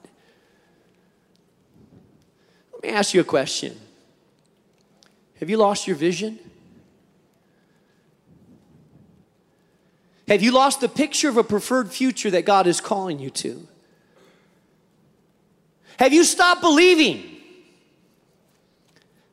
Let 2.74 2.82
me 2.82 2.88
ask 2.90 3.12
you 3.12 3.20
a 3.20 3.24
question 3.24 3.78
Have 5.40 5.50
you 5.50 5.56
lost 5.56 5.86
your 5.86 5.96
vision? 5.96 6.38
Have 10.30 10.44
you 10.44 10.52
lost 10.52 10.80
the 10.80 10.88
picture 10.88 11.28
of 11.28 11.36
a 11.36 11.42
preferred 11.42 11.90
future 11.90 12.30
that 12.30 12.44
God 12.44 12.68
is 12.68 12.80
calling 12.80 13.18
you 13.18 13.30
to? 13.30 13.66
Have 15.98 16.12
you 16.12 16.22
stopped 16.22 16.60
believing 16.60 17.24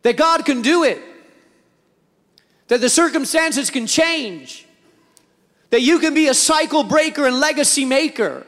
that 0.01 0.17
God 0.17 0.43
can 0.43 0.63
do 0.63 0.83
it? 0.83 0.99
That 2.69 2.81
the 2.81 2.89
circumstances 2.89 3.69
can 3.69 3.85
change? 3.85 4.65
That 5.69 5.81
you 5.81 5.99
can 5.99 6.15
be 6.15 6.29
a 6.29 6.33
cycle 6.33 6.81
breaker 6.81 7.27
and 7.27 7.39
legacy 7.39 7.85
maker? 7.85 8.47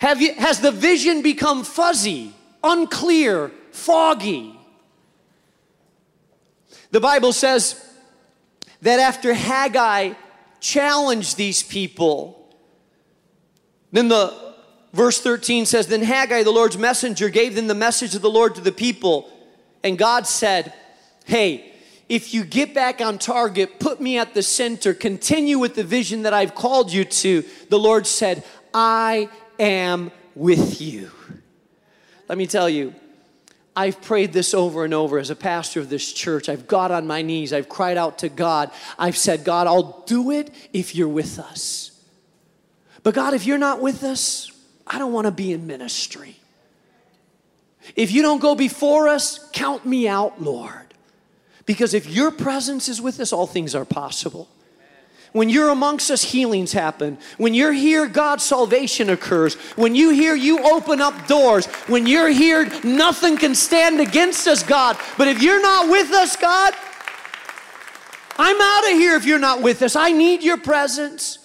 Have 0.00 0.20
you, 0.20 0.34
has 0.34 0.60
the 0.60 0.70
vision 0.70 1.22
become 1.22 1.64
fuzzy, 1.64 2.34
unclear, 2.62 3.50
foggy? 3.72 4.54
The 6.90 7.00
Bible 7.00 7.32
says 7.32 7.82
that 8.82 9.00
after 9.00 9.32
Haggai 9.32 10.12
challenged 10.60 11.36
these 11.36 11.62
people. 11.62 12.54
Then 13.92 14.08
the 14.08 14.54
verse 14.92 15.20
13 15.20 15.66
says, 15.66 15.86
Then 15.86 16.02
Haggai, 16.02 16.42
the 16.42 16.50
Lord's 16.50 16.78
messenger, 16.78 17.28
gave 17.28 17.54
them 17.54 17.66
the 17.66 17.74
message 17.74 18.14
of 18.14 18.22
the 18.22 18.30
Lord 18.30 18.54
to 18.56 18.60
the 18.60 18.72
people. 18.72 19.30
And 19.82 19.96
God 19.96 20.26
said, 20.26 20.72
Hey, 21.24 21.72
if 22.08 22.32
you 22.32 22.44
get 22.44 22.72
back 22.72 23.00
on 23.00 23.18
target, 23.18 23.80
put 23.80 24.00
me 24.00 24.18
at 24.18 24.34
the 24.34 24.42
center, 24.42 24.94
continue 24.94 25.58
with 25.58 25.74
the 25.74 25.84
vision 25.84 26.22
that 26.22 26.32
I've 26.32 26.54
called 26.54 26.92
you 26.92 27.04
to, 27.04 27.44
the 27.68 27.78
Lord 27.78 28.06
said, 28.06 28.44
I 28.72 29.28
am 29.58 30.12
with 30.34 30.80
you. 30.80 31.10
Let 32.28 32.38
me 32.38 32.46
tell 32.46 32.68
you, 32.68 32.94
I've 33.76 34.00
prayed 34.00 34.32
this 34.32 34.54
over 34.54 34.86
and 34.86 34.94
over 34.94 35.18
as 35.18 35.28
a 35.28 35.36
pastor 35.36 35.80
of 35.80 35.90
this 35.90 36.10
church. 36.10 36.48
I've 36.48 36.66
got 36.66 36.90
on 36.90 37.06
my 37.06 37.20
knees. 37.20 37.52
I've 37.52 37.68
cried 37.68 37.98
out 37.98 38.18
to 38.18 38.30
God. 38.30 38.70
I've 38.98 39.18
said, 39.18 39.44
God, 39.44 39.66
I'll 39.66 40.02
do 40.06 40.30
it 40.30 40.50
if 40.72 40.94
you're 40.94 41.06
with 41.08 41.38
us. 41.38 41.90
But 43.02 43.14
God, 43.14 43.34
if 43.34 43.46
you're 43.46 43.58
not 43.58 43.82
with 43.82 44.02
us, 44.02 44.50
I 44.86 44.98
don't 44.98 45.12
want 45.12 45.26
to 45.26 45.30
be 45.30 45.52
in 45.52 45.66
ministry. 45.66 46.36
If 47.94 48.10
you 48.10 48.22
don't 48.22 48.40
go 48.40 48.54
before 48.54 49.08
us, 49.08 49.46
count 49.52 49.84
me 49.84 50.08
out, 50.08 50.40
Lord. 50.40 50.94
Because 51.66 51.92
if 51.92 52.08
your 52.08 52.30
presence 52.30 52.88
is 52.88 53.00
with 53.00 53.20
us, 53.20 53.32
all 53.32 53.46
things 53.46 53.74
are 53.74 53.84
possible. 53.84 54.48
When 55.36 55.50
you're 55.50 55.68
amongst 55.68 56.10
us, 56.10 56.22
healings 56.22 56.72
happen. 56.72 57.18
When 57.36 57.52
you're 57.52 57.74
here, 57.74 58.06
God's 58.06 58.42
salvation 58.42 59.10
occurs. 59.10 59.52
When 59.76 59.94
you 59.94 60.08
hear, 60.08 60.34
you 60.34 60.64
open 60.64 61.02
up 61.02 61.26
doors. 61.26 61.66
When 61.88 62.06
you're 62.06 62.30
here, 62.30 62.66
nothing 62.82 63.36
can 63.36 63.54
stand 63.54 64.00
against 64.00 64.48
us, 64.48 64.62
God. 64.62 64.96
But 65.18 65.28
if 65.28 65.42
you're 65.42 65.60
not 65.60 65.90
with 65.90 66.10
us, 66.12 66.36
God, 66.36 66.72
I'm 68.38 68.58
out 68.58 68.90
of 68.90 68.98
here 68.98 69.14
if 69.14 69.26
you're 69.26 69.38
not 69.38 69.60
with 69.60 69.82
us. 69.82 69.94
I 69.94 70.10
need 70.10 70.42
your 70.42 70.56
presence. 70.56 71.38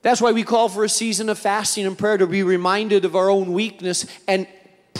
That's 0.00 0.22
why 0.22 0.32
we 0.32 0.42
call 0.42 0.70
for 0.70 0.84
a 0.84 0.88
season 0.88 1.28
of 1.28 1.38
fasting 1.38 1.84
and 1.84 1.98
prayer 1.98 2.16
to 2.16 2.26
be 2.26 2.42
reminded 2.42 3.04
of 3.04 3.14
our 3.14 3.28
own 3.28 3.52
weakness 3.52 4.06
and 4.26 4.46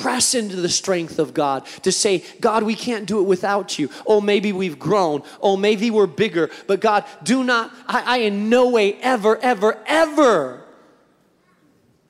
press 0.07 0.37
into 0.37 0.55
the 0.55 0.69
strength 0.69 1.19
of 1.19 1.35
God, 1.35 1.67
to 1.83 1.91
say, 1.91 2.23
God, 2.39 2.63
we 2.63 2.77
can't 2.77 3.07
do 3.07 3.19
it 3.19 3.25
without 3.25 3.77
you. 3.77 3.91
Oh, 4.07 4.21
maybe 4.21 4.53
we've 4.53 4.79
grown. 4.79 5.25
Oh, 5.41 5.57
maybe 5.57 5.91
we're 5.91 6.07
bigger. 6.07 6.49
But 6.69 6.79
God, 6.79 7.05
do 7.25 7.43
not, 7.43 7.73
I, 7.89 8.03
I 8.03 8.17
in 8.19 8.49
no 8.49 8.69
way 8.69 8.95
ever, 9.03 9.37
ever, 9.39 9.83
ever 9.85 10.63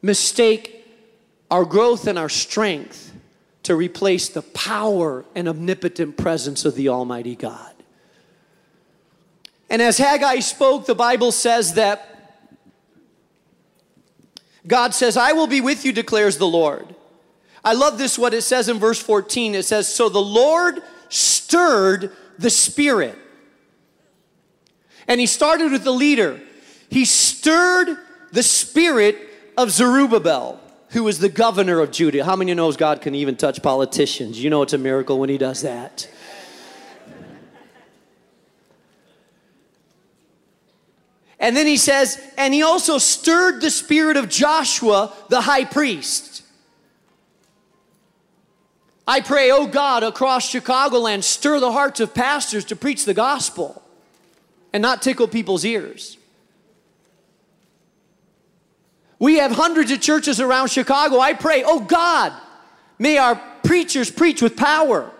mistake 0.02 0.86
our 1.50 1.64
growth 1.64 2.06
and 2.06 2.18
our 2.18 2.28
strength 2.28 3.14
to 3.62 3.74
replace 3.74 4.28
the 4.28 4.42
power 4.42 5.24
and 5.34 5.48
omnipotent 5.48 6.18
presence 6.18 6.66
of 6.66 6.74
the 6.74 6.90
Almighty 6.90 7.34
God. 7.34 7.72
And 9.70 9.80
as 9.80 9.96
Haggai 9.96 10.40
spoke, 10.40 10.84
the 10.84 10.94
Bible 10.94 11.32
says 11.32 11.72
that 11.76 12.44
God 14.66 14.92
says, 14.92 15.16
I 15.16 15.32
will 15.32 15.46
be 15.46 15.62
with 15.62 15.86
you, 15.86 15.92
declares 15.94 16.36
the 16.36 16.46
Lord. 16.46 16.94
I 17.66 17.72
love 17.72 17.98
this, 17.98 18.16
what 18.16 18.32
it 18.32 18.42
says 18.42 18.68
in 18.68 18.78
verse 18.78 19.02
14. 19.02 19.56
It 19.56 19.64
says, 19.64 19.92
So 19.92 20.08
the 20.08 20.20
Lord 20.20 20.80
stirred 21.08 22.12
the 22.38 22.48
spirit. 22.48 23.18
And 25.08 25.18
he 25.18 25.26
started 25.26 25.72
with 25.72 25.82
the 25.82 25.90
leader. 25.90 26.40
He 26.90 27.04
stirred 27.04 27.98
the 28.30 28.44
spirit 28.44 29.18
of 29.58 29.72
Zerubbabel, 29.72 30.60
who 30.90 31.02
was 31.02 31.18
the 31.18 31.28
governor 31.28 31.80
of 31.80 31.90
Judah. 31.90 32.24
How 32.24 32.36
many 32.36 32.54
knows 32.54 32.76
God 32.76 33.00
can 33.00 33.16
even 33.16 33.34
touch 33.34 33.60
politicians? 33.60 34.40
You 34.40 34.48
know 34.48 34.62
it's 34.62 34.72
a 34.72 34.78
miracle 34.78 35.18
when 35.18 35.28
he 35.28 35.36
does 35.36 35.62
that. 35.62 36.08
And 41.40 41.56
then 41.56 41.66
he 41.66 41.76
says, 41.76 42.22
and 42.38 42.54
he 42.54 42.62
also 42.62 42.98
stirred 42.98 43.60
the 43.60 43.72
spirit 43.72 44.16
of 44.16 44.28
Joshua, 44.28 45.12
the 45.30 45.40
high 45.40 45.64
priest. 45.64 46.35
I 49.06 49.20
pray, 49.20 49.50
oh 49.52 49.66
God, 49.66 50.02
across 50.02 50.52
Chicagoland, 50.52 51.22
stir 51.22 51.60
the 51.60 51.72
hearts 51.72 52.00
of 52.00 52.12
pastors 52.12 52.64
to 52.66 52.76
preach 52.76 53.04
the 53.04 53.14
gospel 53.14 53.82
and 54.72 54.82
not 54.82 55.00
tickle 55.00 55.28
people's 55.28 55.64
ears. 55.64 56.18
We 59.18 59.36
have 59.36 59.52
hundreds 59.52 59.90
of 59.92 60.00
churches 60.00 60.40
around 60.40 60.68
Chicago. 60.68 61.20
I 61.20 61.32
pray, 61.34 61.62
oh 61.64 61.80
God, 61.80 62.32
may 62.98 63.16
our 63.16 63.40
preachers 63.62 64.10
preach 64.10 64.42
with 64.42 64.56
power. 64.56 65.10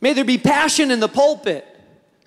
May 0.00 0.12
there 0.12 0.24
be 0.24 0.38
passion 0.38 0.90
in 0.90 1.00
the 1.00 1.08
pulpit, 1.08 1.66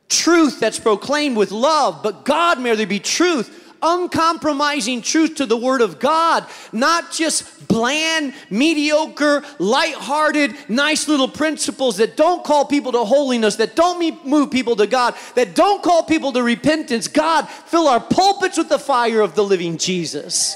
truth 0.07 0.59
that's 0.59 0.79
proclaimed 0.79 1.35
with 1.35 1.51
love, 1.51 2.01
but 2.03 2.25
God, 2.25 2.59
may 2.59 2.75
there 2.75 2.87
be 2.87 2.99
truth 2.99 3.68
uncompromising 3.81 5.01
truth 5.01 5.35
to 5.35 5.45
the 5.45 5.57
Word 5.57 5.81
of 5.81 5.99
God, 5.99 6.45
not 6.71 7.11
just 7.11 7.67
bland, 7.67 8.33
mediocre, 8.49 9.43
light-hearted, 9.59 10.55
nice 10.67 11.07
little 11.07 11.27
principles 11.27 11.97
that 11.97 12.17
don't 12.17 12.43
call 12.43 12.65
people 12.65 12.91
to 12.91 13.05
holiness, 13.05 13.55
that 13.57 13.75
don't 13.75 14.25
move 14.25 14.51
people 14.51 14.75
to 14.75 14.87
God, 14.87 15.15
that 15.35 15.55
don't 15.55 15.83
call 15.83 16.03
people 16.03 16.31
to 16.33 16.43
repentance. 16.43 17.07
God, 17.07 17.47
fill 17.47 17.87
our 17.87 17.99
pulpits 17.99 18.57
with 18.57 18.69
the 18.69 18.79
fire 18.79 19.21
of 19.21 19.35
the 19.35 19.43
living 19.43 19.77
Jesus. 19.77 20.55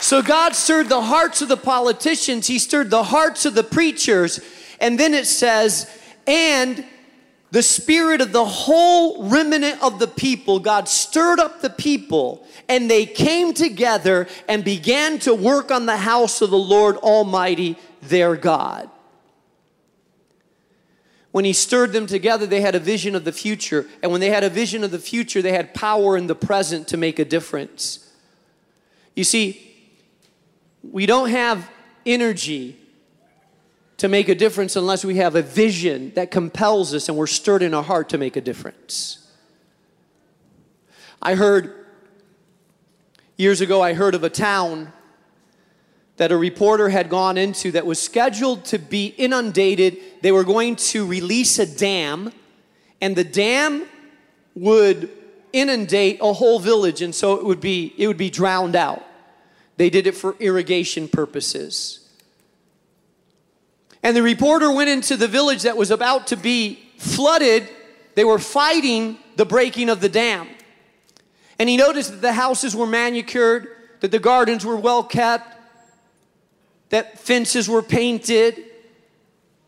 So 0.00 0.20
God 0.20 0.54
stirred 0.54 0.90
the 0.90 1.00
hearts 1.00 1.40
of 1.40 1.48
the 1.48 1.56
politicians, 1.56 2.46
He 2.46 2.58
stirred 2.58 2.90
the 2.90 3.04
hearts 3.04 3.46
of 3.46 3.54
the 3.54 3.64
preachers, 3.64 4.38
and 4.78 5.00
then 5.00 5.14
it 5.14 5.26
says, 5.26 5.90
and 6.26 6.84
the 7.54 7.62
spirit 7.62 8.20
of 8.20 8.32
the 8.32 8.44
whole 8.44 9.28
remnant 9.28 9.80
of 9.80 10.00
the 10.00 10.08
people, 10.08 10.58
God 10.58 10.88
stirred 10.88 11.38
up 11.38 11.60
the 11.60 11.70
people, 11.70 12.44
and 12.68 12.90
they 12.90 13.06
came 13.06 13.54
together 13.54 14.26
and 14.48 14.64
began 14.64 15.20
to 15.20 15.32
work 15.32 15.70
on 15.70 15.86
the 15.86 15.98
house 15.98 16.42
of 16.42 16.50
the 16.50 16.58
Lord 16.58 16.96
Almighty, 16.96 17.78
their 18.02 18.34
God. 18.34 18.90
When 21.30 21.44
he 21.44 21.52
stirred 21.52 21.92
them 21.92 22.08
together, 22.08 22.44
they 22.44 22.60
had 22.60 22.74
a 22.74 22.80
vision 22.80 23.14
of 23.14 23.22
the 23.22 23.30
future. 23.30 23.86
And 24.02 24.10
when 24.10 24.20
they 24.20 24.30
had 24.30 24.42
a 24.42 24.50
vision 24.50 24.82
of 24.82 24.90
the 24.90 24.98
future, 24.98 25.40
they 25.40 25.52
had 25.52 25.74
power 25.74 26.16
in 26.16 26.26
the 26.26 26.34
present 26.34 26.88
to 26.88 26.96
make 26.96 27.20
a 27.20 27.24
difference. 27.24 28.10
You 29.14 29.22
see, 29.22 29.76
we 30.82 31.06
don't 31.06 31.30
have 31.30 31.70
energy 32.04 32.80
to 33.96 34.08
make 34.08 34.28
a 34.28 34.34
difference 34.34 34.76
unless 34.76 35.04
we 35.04 35.16
have 35.16 35.36
a 35.36 35.42
vision 35.42 36.12
that 36.14 36.30
compels 36.30 36.92
us 36.94 37.08
and 37.08 37.16
we're 37.16 37.26
stirred 37.26 37.62
in 37.62 37.74
our 37.74 37.82
heart 37.82 38.08
to 38.08 38.18
make 38.18 38.36
a 38.36 38.40
difference. 38.40 39.30
I 41.22 41.34
heard 41.34 41.84
Years 43.36 43.60
ago, 43.60 43.82
I 43.82 43.94
heard 43.94 44.14
of 44.14 44.22
a 44.22 44.30
town 44.30 44.92
that 46.18 46.30
a 46.30 46.36
reporter 46.36 46.88
had 46.88 47.08
gone 47.08 47.36
into 47.36 47.72
that 47.72 47.84
was 47.84 48.00
scheduled 48.00 48.64
to 48.66 48.78
be 48.78 49.06
inundated. 49.06 49.98
They 50.22 50.30
were 50.30 50.44
going 50.44 50.76
to 50.76 51.04
release 51.04 51.58
a 51.58 51.66
dam, 51.66 52.32
and 53.00 53.16
the 53.16 53.24
dam 53.24 53.86
would 54.54 55.10
inundate 55.52 56.18
a 56.20 56.32
whole 56.32 56.60
village, 56.60 57.02
and 57.02 57.12
so 57.12 57.34
it 57.34 57.44
would 57.44 57.60
be 57.60 57.92
it 57.98 58.06
would 58.06 58.16
be 58.16 58.30
drowned 58.30 58.76
out. 58.76 59.04
They 59.78 59.90
did 59.90 60.06
it 60.06 60.14
for 60.14 60.36
irrigation 60.38 61.08
purposes. 61.08 62.03
And 64.04 64.14
the 64.14 64.22
reporter 64.22 64.70
went 64.70 64.90
into 64.90 65.16
the 65.16 65.26
village 65.26 65.62
that 65.62 65.78
was 65.78 65.90
about 65.90 66.26
to 66.28 66.36
be 66.36 66.78
flooded. 66.98 67.66
They 68.14 68.24
were 68.24 68.38
fighting 68.38 69.18
the 69.36 69.46
breaking 69.46 69.88
of 69.88 70.02
the 70.02 70.10
dam. 70.10 70.46
And 71.58 71.70
he 71.70 71.78
noticed 71.78 72.10
that 72.10 72.20
the 72.20 72.34
houses 72.34 72.76
were 72.76 72.86
manicured, 72.86 73.66
that 74.00 74.10
the 74.10 74.18
gardens 74.18 74.64
were 74.64 74.76
well 74.76 75.02
kept, 75.02 75.56
that 76.90 77.18
fences 77.18 77.66
were 77.66 77.80
painted, 77.80 78.62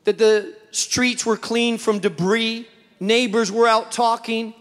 that 0.04 0.18
the 0.18 0.54
streets 0.70 1.24
were 1.24 1.38
clean 1.38 1.78
from 1.78 1.98
debris, 1.98 2.68
neighbors 3.00 3.50
were 3.50 3.66
out 3.66 3.90
talking. 3.90 4.52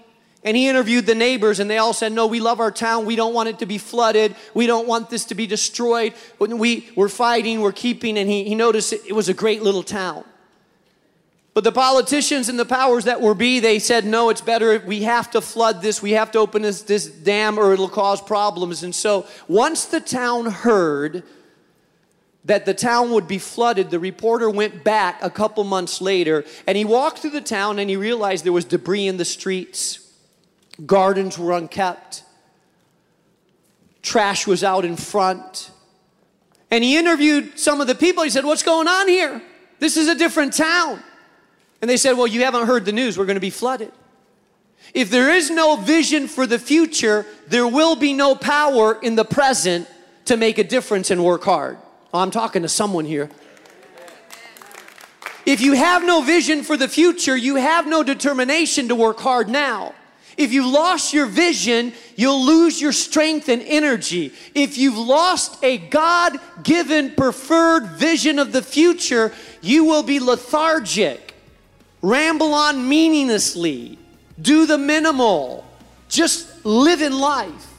And 0.45 0.55
he 0.55 0.67
interviewed 0.67 1.07
the 1.07 1.15
neighbors, 1.15 1.59
and 1.59 1.67
they 1.67 1.79
all 1.79 1.91
said, 1.91 2.11
No, 2.11 2.27
we 2.27 2.39
love 2.39 2.59
our 2.59 2.71
town. 2.71 3.05
We 3.05 3.15
don't 3.15 3.33
want 3.33 3.49
it 3.49 3.59
to 3.59 3.65
be 3.65 3.79
flooded. 3.79 4.35
We 4.53 4.67
don't 4.67 4.87
want 4.87 5.09
this 5.09 5.25
to 5.25 5.35
be 5.35 5.47
destroyed. 5.47 6.13
We, 6.37 6.87
we're 6.95 7.09
fighting, 7.09 7.61
we're 7.61 7.71
keeping. 7.71 8.15
And 8.19 8.29
he, 8.29 8.43
he 8.43 8.53
noticed 8.53 8.93
it, 8.93 9.01
it 9.07 9.13
was 9.13 9.27
a 9.27 9.33
great 9.33 9.63
little 9.63 9.81
town. 9.81 10.23
But 11.55 11.63
the 11.63 11.71
politicians 11.71 12.47
and 12.47 12.59
the 12.59 12.65
powers 12.65 13.05
that 13.05 13.21
were 13.21 13.33
be, 13.33 13.59
they 13.59 13.79
said, 13.79 14.05
No, 14.05 14.29
it's 14.29 14.41
better. 14.41 14.77
We 14.85 15.01
have 15.01 15.31
to 15.31 15.41
flood 15.41 15.81
this. 15.81 16.03
We 16.03 16.11
have 16.11 16.31
to 16.33 16.39
open 16.39 16.61
this, 16.61 16.83
this 16.83 17.07
dam, 17.07 17.57
or 17.57 17.73
it'll 17.73 17.89
cause 17.89 18.21
problems. 18.21 18.83
And 18.83 18.93
so 18.93 19.25
once 19.47 19.85
the 19.85 19.99
town 19.99 20.45
heard 20.45 21.23
that 22.43 22.67
the 22.67 22.75
town 22.75 23.09
would 23.09 23.27
be 23.27 23.39
flooded, 23.39 23.89
the 23.89 23.97
reporter 23.97 24.51
went 24.51 24.83
back 24.83 25.17
a 25.23 25.31
couple 25.31 25.63
months 25.63 26.01
later 26.01 26.45
and 26.67 26.77
he 26.77 26.85
walked 26.85 27.17
through 27.17 27.31
the 27.31 27.41
town 27.41 27.79
and 27.79 27.89
he 27.89 27.95
realized 27.95 28.45
there 28.45 28.53
was 28.53 28.65
debris 28.65 29.07
in 29.07 29.17
the 29.17 29.25
streets. 29.25 30.04
Gardens 30.83 31.37
were 31.37 31.53
unkept. 31.53 32.23
Trash 34.01 34.47
was 34.47 34.63
out 34.63 34.85
in 34.85 34.97
front. 34.97 35.71
And 36.71 36.83
he 36.83 36.97
interviewed 36.97 37.57
some 37.59 37.81
of 37.81 37.87
the 37.87 37.95
people. 37.95 38.23
He 38.23 38.29
said, 38.29 38.45
What's 38.45 38.63
going 38.63 38.87
on 38.87 39.07
here? 39.07 39.41
This 39.79 39.97
is 39.97 40.07
a 40.07 40.15
different 40.15 40.53
town. 40.53 41.01
And 41.81 41.89
they 41.89 41.97
said, 41.97 42.13
Well, 42.13 42.27
you 42.27 42.43
haven't 42.43 42.67
heard 42.67 42.85
the 42.85 42.91
news. 42.91 43.17
We're 43.17 43.25
going 43.25 43.35
to 43.35 43.41
be 43.41 43.49
flooded. 43.49 43.91
If 44.93 45.09
there 45.09 45.29
is 45.29 45.49
no 45.49 45.77
vision 45.77 46.27
for 46.27 46.45
the 46.45 46.59
future, 46.59 47.25
there 47.47 47.67
will 47.67 47.95
be 47.95 48.13
no 48.13 48.35
power 48.35 48.99
in 49.01 49.15
the 49.15 49.25
present 49.25 49.87
to 50.25 50.37
make 50.37 50.57
a 50.57 50.63
difference 50.63 51.11
and 51.11 51.23
work 51.23 51.43
hard. 51.43 51.77
Oh, 52.13 52.19
I'm 52.19 52.31
talking 52.31 52.61
to 52.61 52.69
someone 52.69 53.05
here. 53.05 53.29
If 55.45 55.61
you 55.61 55.73
have 55.73 56.03
no 56.03 56.21
vision 56.21 56.63
for 56.63 56.75
the 56.75 56.87
future, 56.87 57.35
you 57.35 57.55
have 57.55 57.87
no 57.87 58.03
determination 58.03 58.87
to 58.87 58.95
work 58.95 59.19
hard 59.19 59.47
now. 59.47 59.93
If 60.37 60.51
you've 60.51 60.71
lost 60.71 61.13
your 61.13 61.25
vision, 61.25 61.93
you'll 62.15 62.45
lose 62.45 62.81
your 62.81 62.91
strength 62.91 63.49
and 63.49 63.61
energy. 63.61 64.33
If 64.53 64.77
you've 64.77 64.97
lost 64.97 65.63
a 65.63 65.77
God 65.77 66.39
given 66.63 67.15
preferred 67.15 67.87
vision 67.91 68.39
of 68.39 68.51
the 68.51 68.61
future, 68.61 69.31
you 69.61 69.85
will 69.85 70.03
be 70.03 70.19
lethargic, 70.19 71.33
ramble 72.01 72.53
on 72.53 72.87
meaninglessly, 72.87 73.97
do 74.41 74.65
the 74.65 74.77
minimal, 74.77 75.65
just 76.09 76.65
live 76.65 77.01
in 77.01 77.17
life. 77.17 77.71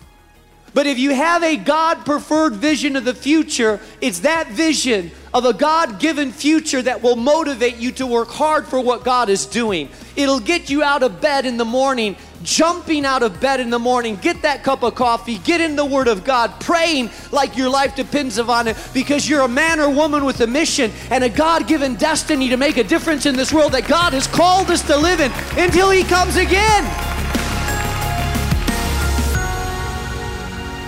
But 0.77 0.87
if 0.87 0.99
you 0.99 1.15
have 1.15 1.43
a 1.43 1.57
God 1.57 2.05
preferred 2.05 2.53
vision 2.53 2.97
of 2.97 3.07
the 3.07 3.15
future, 3.15 3.81
it's 4.03 4.21
that 4.21 4.49
vision 4.49 5.11
of 5.33 5.47
a 5.47 5.55
God 5.55 5.99
given 5.99 6.33
future 6.33 6.83
that 6.83 7.03
will 7.03 7.17
motivate 7.17 7.77
you 7.77 7.93
to 7.93 8.07
work 8.07 8.29
hard 8.29 8.67
for 8.67 8.79
what 8.79 9.03
God 9.03 9.31
is 9.31 9.47
doing. 9.47 9.89
It'll 10.17 10.39
get 10.39 10.69
you 10.69 10.83
out 10.83 11.03
of 11.03 11.19
bed 11.19 11.47
in 11.47 11.57
the 11.57 11.65
morning, 11.65 12.15
jumping 12.43 13.05
out 13.05 13.23
of 13.23 13.41
bed 13.41 13.61
in 13.61 13.71
the 13.71 13.79
morning, 13.79 14.17
get 14.17 14.43
that 14.43 14.63
cup 14.63 14.83
of 14.83 14.95
coffee, 14.95 15.39
get 15.39 15.61
in 15.61 15.77
the 15.77 15.85
Word 15.85 16.09
of 16.09 16.25
God, 16.25 16.59
praying 16.61 17.11
like 17.33 17.57
your 17.57 17.69
life 17.69 17.95
depends 17.95 18.39
upon 18.39 18.69
it 18.69 18.77
because 18.93 19.29
you're 19.29 19.43
a 19.43 19.49
man 19.49 19.81
or 19.81 19.91
woman 19.91 20.25
with 20.25 20.41
a 20.41 20.47
mission 20.47 20.91
and 21.11 21.25
a 21.25 21.29
God 21.29 21.67
given 21.67 21.95
destiny 21.95 22.49
to 22.49 22.57
make 22.57 22.77
a 22.77 22.85
difference 22.85 23.27
in 23.27 23.37
this 23.37 23.53
world 23.53 23.73
that 23.73 23.87
God 23.89 24.13
has 24.13 24.27
called 24.27 24.71
us 24.71 24.83
to 24.87 24.97
live 24.97 25.21
in 25.21 25.33
until 25.59 25.91
He 25.91 26.05
comes 26.05 26.37
again. 26.37 26.85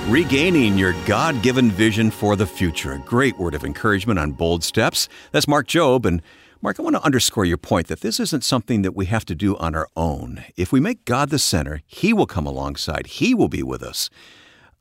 Regaining 0.09 0.79
your 0.79 0.95
God 1.05 1.43
given 1.43 1.71
vision 1.71 2.11
for 2.11 2.35
the 2.35 2.47
future. 2.47 2.93
A 2.93 2.99
great 2.99 3.39
word 3.39 3.55
of 3.55 3.63
encouragement 3.63 4.19
on 4.19 4.33
bold 4.33 4.65
steps. 4.65 5.07
That's 5.33 5.47
Mark 5.47 5.67
Jobe 5.67 6.07
And 6.07 6.23
Mark, 6.61 6.81
I 6.81 6.83
want 6.83 6.97
to 6.97 7.05
underscore 7.05 7.45
your 7.45 7.57
point 7.57 7.87
that 7.87 8.01
this 8.01 8.19
isn't 8.19 8.43
something 8.43 8.83
that 8.83 8.97
we 8.97 9.07
have 9.07 9.25
to 9.27 9.37
do 9.37 9.57
on 9.59 9.77
our 9.77 9.89
own. 9.95 10.45
If 10.57 10.73
we 10.73 10.81
make 10.81 11.05
God 11.05 11.31
the 11.31 11.39
center, 11.39 11.83
He 11.87 12.13
will 12.13 12.27
come 12.27 12.47
alongside, 12.47 13.07
He 13.07 13.33
will 13.33 13.49
be 13.49 13.63
with 13.63 13.81
us. 13.81 14.11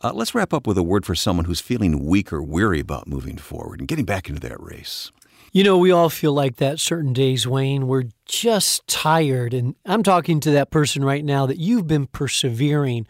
Uh, 0.01 0.11
let's 0.11 0.33
wrap 0.33 0.53
up 0.53 0.65
with 0.65 0.79
a 0.79 0.83
word 0.83 1.05
for 1.05 1.13
someone 1.13 1.45
who's 1.45 1.59
feeling 1.59 2.03
weak 2.03 2.33
or 2.33 2.41
weary 2.41 2.79
about 2.79 3.07
moving 3.07 3.37
forward 3.37 3.79
and 3.79 3.87
getting 3.87 4.05
back 4.05 4.27
into 4.27 4.41
that 4.41 4.59
race. 4.59 5.11
You 5.51 5.63
know, 5.63 5.77
we 5.77 5.91
all 5.91 6.09
feel 6.09 6.33
like 6.33 6.55
that 6.55 6.79
certain 6.79 7.13
days, 7.13 7.47
Wayne. 7.47 7.87
We're 7.87 8.05
just 8.25 8.87
tired. 8.87 9.53
And 9.53 9.75
I'm 9.85 10.01
talking 10.01 10.39
to 10.41 10.51
that 10.51 10.71
person 10.71 11.05
right 11.05 11.23
now 11.23 11.45
that 11.45 11.57
you've 11.57 11.85
been 11.85 12.07
persevering 12.07 13.05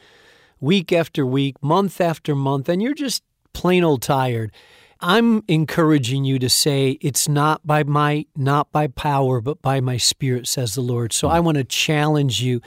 week 0.60 0.92
after 0.92 1.26
week, 1.26 1.56
month 1.64 2.02
after 2.02 2.36
month, 2.36 2.68
and 2.68 2.82
you're 2.82 2.94
just 2.94 3.24
plain 3.54 3.86
old 3.86 4.02
tired. 4.02 4.52
I'm 5.02 5.44
encouraging 5.48 6.26
you 6.26 6.40
to 6.40 6.50
say, 6.50 6.98
It's 7.02 7.28
not 7.28 7.66
by 7.66 7.84
might, 7.84 8.28
not 8.36 8.72
by 8.72 8.88
power, 8.88 9.42
but 9.42 9.62
by 9.62 9.80
my 9.82 9.98
spirit, 9.98 10.48
says 10.48 10.76
the 10.76 10.82
Lord. 10.82 11.14
So 11.14 11.28
I 11.28 11.40
want 11.40 11.58
to 11.58 11.64
challenge 11.64 12.42
you 12.42 12.62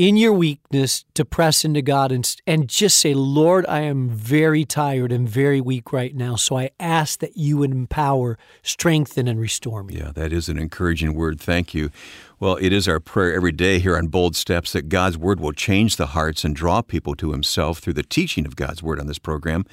in 0.00 0.16
your 0.16 0.32
weakness 0.32 1.04
to 1.12 1.26
press 1.26 1.62
into 1.62 1.82
God 1.82 2.10
and, 2.10 2.36
and 2.46 2.68
just 2.68 2.96
say, 2.96 3.12
Lord, 3.12 3.66
I 3.68 3.80
am 3.80 4.08
very 4.08 4.64
tired 4.64 5.12
and 5.12 5.28
very 5.28 5.60
weak 5.60 5.92
right 5.92 6.16
now. 6.16 6.36
So 6.36 6.56
I 6.56 6.70
ask 6.80 7.18
that 7.20 7.36
you 7.36 7.58
would 7.58 7.70
empower, 7.70 8.38
strengthen, 8.62 9.28
and 9.28 9.38
restore 9.38 9.82
me. 9.82 9.98
Yeah, 9.98 10.12
that 10.14 10.32
is 10.32 10.48
an 10.48 10.56
encouraging 10.56 11.14
word. 11.14 11.38
Thank 11.38 11.74
you. 11.74 11.90
Well, 12.38 12.56
it 12.56 12.72
is 12.72 12.88
our 12.88 12.98
prayer 12.98 13.34
every 13.34 13.52
day 13.52 13.78
here 13.78 13.94
on 13.94 14.06
Bold 14.06 14.36
Steps 14.36 14.72
that 14.72 14.88
God's 14.88 15.18
Word 15.18 15.38
will 15.38 15.52
change 15.52 15.96
the 15.96 16.06
hearts 16.06 16.42
and 16.46 16.56
draw 16.56 16.80
people 16.80 17.14
to 17.16 17.32
Himself 17.32 17.80
through 17.80 17.92
the 17.92 18.02
teaching 18.02 18.46
of 18.46 18.56
God's 18.56 18.82
Word 18.82 18.98
on 18.98 19.06
this 19.06 19.18
program. 19.18 19.66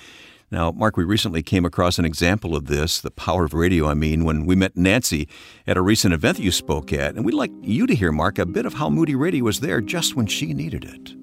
Now, 0.49 0.71
Mark, 0.71 0.95
we 0.95 1.03
recently 1.03 1.43
came 1.43 1.65
across 1.65 1.99
an 1.99 2.05
example 2.05 2.55
of 2.55 2.67
this, 2.67 3.01
the 3.01 3.11
power 3.11 3.43
of 3.43 3.53
radio, 3.53 3.85
I 3.85 3.93
mean, 3.95 4.23
when 4.23 4.45
we 4.45 4.55
met 4.55 4.77
Nancy 4.77 5.27
at 5.65 5.75
a 5.75 5.81
recent 5.81 6.13
event 6.13 6.37
that 6.37 6.43
you 6.43 6.51
spoke 6.51 6.93
at. 6.93 7.15
And 7.15 7.25
we'd 7.25 7.33
like 7.33 7.51
you 7.61 7.85
to 7.85 7.93
hear, 7.93 8.13
Mark, 8.13 8.39
a 8.39 8.45
bit 8.45 8.65
of 8.65 8.75
how 8.75 8.89
Moody 8.89 9.13
Radio 9.13 9.43
was 9.43 9.59
there 9.59 9.81
just 9.81 10.15
when 10.15 10.25
she 10.25 10.53
needed 10.53 10.85
it. 10.85 11.13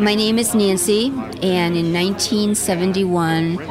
My 0.00 0.16
name 0.16 0.36
is 0.36 0.52
Nancy, 0.52 1.06
and 1.42 1.76
in 1.76 1.92
1971, 1.92 3.62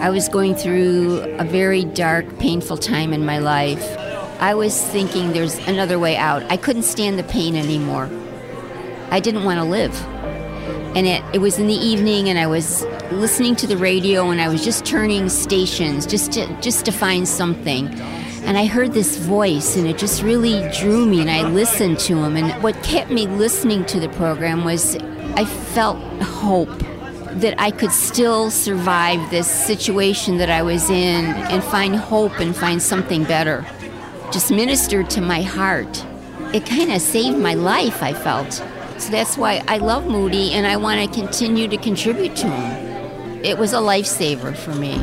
I 0.00 0.10
was 0.10 0.28
going 0.28 0.56
through 0.56 1.20
a 1.38 1.44
very 1.44 1.84
dark, 1.84 2.40
painful 2.40 2.76
time 2.76 3.12
in 3.12 3.24
my 3.24 3.38
life. 3.38 3.96
I 4.40 4.54
was 4.54 4.84
thinking 4.88 5.32
there's 5.32 5.58
another 5.68 6.00
way 6.00 6.16
out. 6.16 6.42
I 6.50 6.56
couldn't 6.56 6.82
stand 6.82 7.20
the 7.20 7.24
pain 7.24 7.54
anymore. 7.54 8.10
I 9.12 9.20
didn't 9.20 9.44
want 9.44 9.58
to 9.60 9.64
live. 9.64 9.94
And 10.98 11.06
it, 11.06 11.22
it 11.32 11.38
was 11.38 11.60
in 11.60 11.68
the 11.68 11.74
evening, 11.74 12.28
and 12.28 12.40
I 12.40 12.48
was 12.48 12.82
listening 13.12 13.54
to 13.54 13.68
the 13.68 13.76
radio, 13.76 14.30
and 14.30 14.40
I 14.40 14.48
was 14.48 14.64
just 14.64 14.84
turning 14.84 15.28
stations 15.28 16.06
just 16.06 16.32
to, 16.32 16.60
just 16.60 16.84
to 16.86 16.90
find 16.90 17.28
something. 17.28 17.86
And 18.42 18.58
I 18.58 18.66
heard 18.66 18.94
this 18.94 19.16
voice, 19.16 19.76
and 19.76 19.86
it 19.86 19.96
just 19.96 20.24
really 20.24 20.68
drew 20.72 21.06
me, 21.06 21.20
and 21.20 21.30
I 21.30 21.48
listened 21.48 22.00
to 22.00 22.16
him. 22.16 22.36
And 22.36 22.60
what 22.64 22.74
kept 22.82 23.12
me 23.12 23.28
listening 23.28 23.84
to 23.84 24.00
the 24.00 24.08
program 24.08 24.64
was 24.64 24.96
I 25.36 25.44
felt 25.44 25.98
hope 26.20 26.76
that 27.34 27.54
I 27.60 27.70
could 27.70 27.92
still 27.92 28.50
survive 28.50 29.30
this 29.30 29.46
situation 29.46 30.38
that 30.38 30.50
I 30.50 30.62
was 30.62 30.90
in 30.90 31.26
and 31.26 31.62
find 31.62 31.94
hope 31.94 32.40
and 32.40 32.56
find 32.56 32.82
something 32.82 33.22
better 33.22 33.64
just 34.32 34.50
ministered 34.50 35.08
to 35.10 35.20
my 35.20 35.42
heart. 35.42 36.04
It 36.52 36.66
kind 36.66 36.90
of 36.90 37.00
saved 37.00 37.38
my 37.38 37.54
life, 37.54 38.02
I 38.02 38.12
felt. 38.12 38.60
So 38.98 39.10
that's 39.10 39.38
why 39.38 39.62
I 39.68 39.78
love 39.78 40.06
Moody 40.06 40.52
and 40.52 40.66
I 40.66 40.76
want 40.76 41.00
to 41.00 41.20
continue 41.20 41.68
to 41.68 41.76
contribute 41.76 42.34
to 42.36 42.48
him. 42.48 43.44
It 43.44 43.56
was 43.56 43.72
a 43.72 43.76
lifesaver 43.76 44.56
for 44.56 44.74
me. 44.74 44.94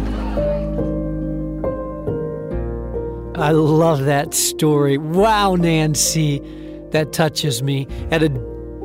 I 3.42 3.52
love 3.52 4.06
that 4.06 4.34
story. 4.34 4.98
Wow, 4.98 5.56
Nancy, 5.56 6.42
that 6.92 7.14
touches 7.14 7.64
me. 7.64 7.88
At 8.12 8.24
a 8.24 8.30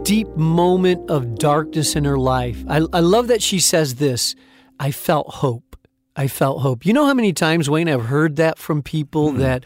deep 0.03 0.29
moment 0.37 1.11
of 1.11 1.37
darkness 1.37 1.95
in 1.97 2.05
her 2.05 2.19
life, 2.19 2.65
I, 2.69 2.87
I 2.93 3.01
love 3.01 3.29
that 3.29 3.43
she 3.43 3.61
says 3.61 3.97
this 3.97 4.35
I 4.79 4.91
felt 4.91 5.29
hope. 5.29 5.77
I 6.17 6.27
felt 6.27 6.63
hope. 6.63 6.85
You 6.85 6.93
know 6.93 7.07
how 7.07 7.15
many 7.15 7.33
times, 7.33 7.71
Wayne, 7.71 7.89
I've 7.89 8.07
heard 8.07 8.37
that 8.37 8.59
from 8.59 8.83
people 8.83 9.29
mm-hmm. 9.29 9.39
that 9.39 9.65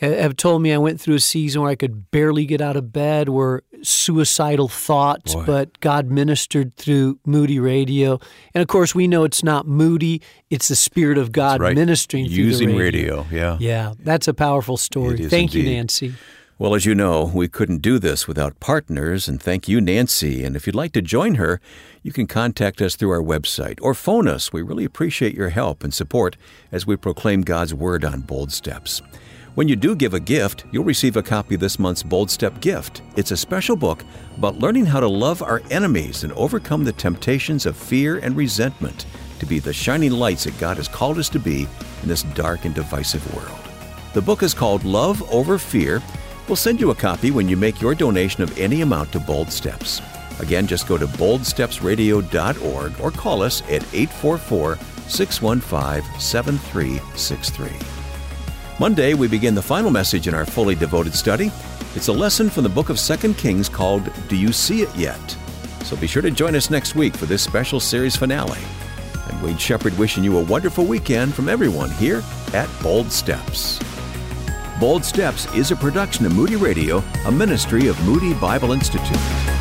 have 0.00 0.36
told 0.36 0.62
me 0.62 0.72
I 0.72 0.78
went 0.78 1.00
through 1.00 1.16
a 1.16 1.20
season 1.20 1.62
where 1.62 1.70
I 1.70 1.74
could 1.74 2.10
barely 2.10 2.46
get 2.46 2.60
out 2.60 2.76
of 2.76 2.92
bed, 2.92 3.28
were 3.28 3.64
suicidal 3.82 4.68
thoughts, 4.68 5.34
Boy. 5.34 5.44
but 5.44 5.80
God 5.80 6.10
ministered 6.10 6.76
through 6.76 7.18
Moody 7.26 7.58
Radio. 7.58 8.20
And 8.54 8.62
of 8.62 8.68
course, 8.68 8.94
we 8.94 9.08
know 9.08 9.24
it's 9.24 9.42
not 9.42 9.66
Moody, 9.66 10.22
it's 10.50 10.68
the 10.68 10.76
Spirit 10.76 11.18
of 11.18 11.32
God 11.32 11.60
right. 11.60 11.74
ministering 11.74 12.26
Using 12.26 12.76
radio. 12.76 13.22
radio. 13.22 13.26
Yeah. 13.30 13.56
Yeah, 13.60 13.94
that's 13.98 14.28
a 14.28 14.34
powerful 14.34 14.76
story. 14.76 15.16
Thank 15.28 15.54
indeed. 15.54 15.68
you, 15.68 15.76
Nancy. 15.76 16.14
Well, 16.60 16.74
as 16.74 16.84
you 16.84 16.94
know, 16.96 17.30
we 17.32 17.46
couldn't 17.46 17.82
do 17.82 18.00
this 18.00 18.26
without 18.26 18.58
partners, 18.58 19.28
and 19.28 19.40
thank 19.40 19.68
you, 19.68 19.80
Nancy. 19.80 20.42
And 20.42 20.56
if 20.56 20.66
you'd 20.66 20.74
like 20.74 20.90
to 20.92 21.02
join 21.02 21.36
her, 21.36 21.60
you 22.02 22.12
can 22.12 22.26
contact 22.26 22.82
us 22.82 22.96
through 22.96 23.10
our 23.10 23.22
website 23.22 23.78
or 23.80 23.94
phone 23.94 24.26
us. 24.26 24.52
We 24.52 24.62
really 24.62 24.84
appreciate 24.84 25.34
your 25.34 25.50
help 25.50 25.84
and 25.84 25.94
support 25.94 26.36
as 26.72 26.84
we 26.84 26.96
proclaim 26.96 27.42
God's 27.42 27.74
Word 27.74 28.04
on 28.04 28.22
Bold 28.22 28.50
Steps. 28.50 29.02
When 29.58 29.66
you 29.66 29.74
do 29.74 29.96
give 29.96 30.14
a 30.14 30.20
gift, 30.20 30.66
you'll 30.70 30.84
receive 30.84 31.16
a 31.16 31.22
copy 31.24 31.56
of 31.56 31.60
this 31.60 31.80
month's 31.80 32.04
Bold 32.04 32.30
Step 32.30 32.60
gift. 32.60 33.02
It's 33.16 33.32
a 33.32 33.36
special 33.36 33.74
book 33.74 34.04
about 34.36 34.60
learning 34.60 34.86
how 34.86 35.00
to 35.00 35.08
love 35.08 35.42
our 35.42 35.62
enemies 35.72 36.22
and 36.22 36.32
overcome 36.34 36.84
the 36.84 36.92
temptations 36.92 37.66
of 37.66 37.76
fear 37.76 38.18
and 38.18 38.36
resentment 38.36 39.04
to 39.40 39.46
be 39.46 39.58
the 39.58 39.72
shining 39.72 40.12
lights 40.12 40.44
that 40.44 40.56
God 40.60 40.76
has 40.76 40.86
called 40.86 41.18
us 41.18 41.28
to 41.30 41.40
be 41.40 41.66
in 42.02 42.08
this 42.08 42.22
dark 42.22 42.66
and 42.66 42.74
divisive 42.76 43.34
world. 43.34 43.58
The 44.14 44.22
book 44.22 44.44
is 44.44 44.54
called 44.54 44.84
Love 44.84 45.28
Over 45.28 45.58
Fear 45.58 46.04
We'll 46.46 46.54
send 46.54 46.80
you 46.80 46.92
a 46.92 46.94
copy 46.94 47.32
when 47.32 47.48
you 47.48 47.56
make 47.56 47.80
your 47.80 47.96
donation 47.96 48.44
of 48.44 48.56
any 48.60 48.82
amount 48.82 49.10
to 49.10 49.18
Bold 49.18 49.50
Steps. 49.50 50.00
Again, 50.38 50.68
just 50.68 50.86
go 50.86 50.96
to 50.96 51.06
boldstepsradio.org 51.08 53.00
or 53.00 53.10
call 53.10 53.42
us 53.42 53.62
at 53.62 53.82
844 53.92 54.78
615 55.08 56.20
7363. 56.20 57.97
Monday, 58.80 59.14
we 59.14 59.26
begin 59.26 59.56
the 59.56 59.62
final 59.62 59.90
message 59.90 60.28
in 60.28 60.34
our 60.34 60.46
fully 60.46 60.76
devoted 60.76 61.12
study. 61.12 61.50
It's 61.96 62.06
a 62.06 62.12
lesson 62.12 62.48
from 62.48 62.62
the 62.62 62.68
book 62.68 62.90
of 62.90 62.96
2 62.96 63.34
Kings 63.34 63.68
called 63.68 64.08
Do 64.28 64.36
You 64.36 64.52
See 64.52 64.82
It 64.82 64.94
Yet? 64.94 65.36
So 65.82 65.96
be 65.96 66.06
sure 66.06 66.22
to 66.22 66.30
join 66.30 66.54
us 66.54 66.70
next 66.70 66.94
week 66.94 67.16
for 67.16 67.26
this 67.26 67.42
special 67.42 67.80
series 67.80 68.14
finale. 68.14 68.60
And 69.28 69.42
Wayne 69.42 69.56
Shepherd 69.56 69.98
wishing 69.98 70.22
you 70.22 70.38
a 70.38 70.44
wonderful 70.44 70.84
weekend 70.84 71.34
from 71.34 71.48
everyone 71.48 71.90
here 71.90 72.22
at 72.54 72.70
Bold 72.80 73.10
Steps. 73.10 73.80
Bold 74.78 75.04
Steps 75.04 75.52
is 75.56 75.72
a 75.72 75.76
production 75.76 76.24
of 76.24 76.36
Moody 76.36 76.54
Radio, 76.54 77.02
a 77.26 77.32
ministry 77.32 77.88
of 77.88 78.00
Moody 78.04 78.32
Bible 78.34 78.70
Institute. 78.70 79.57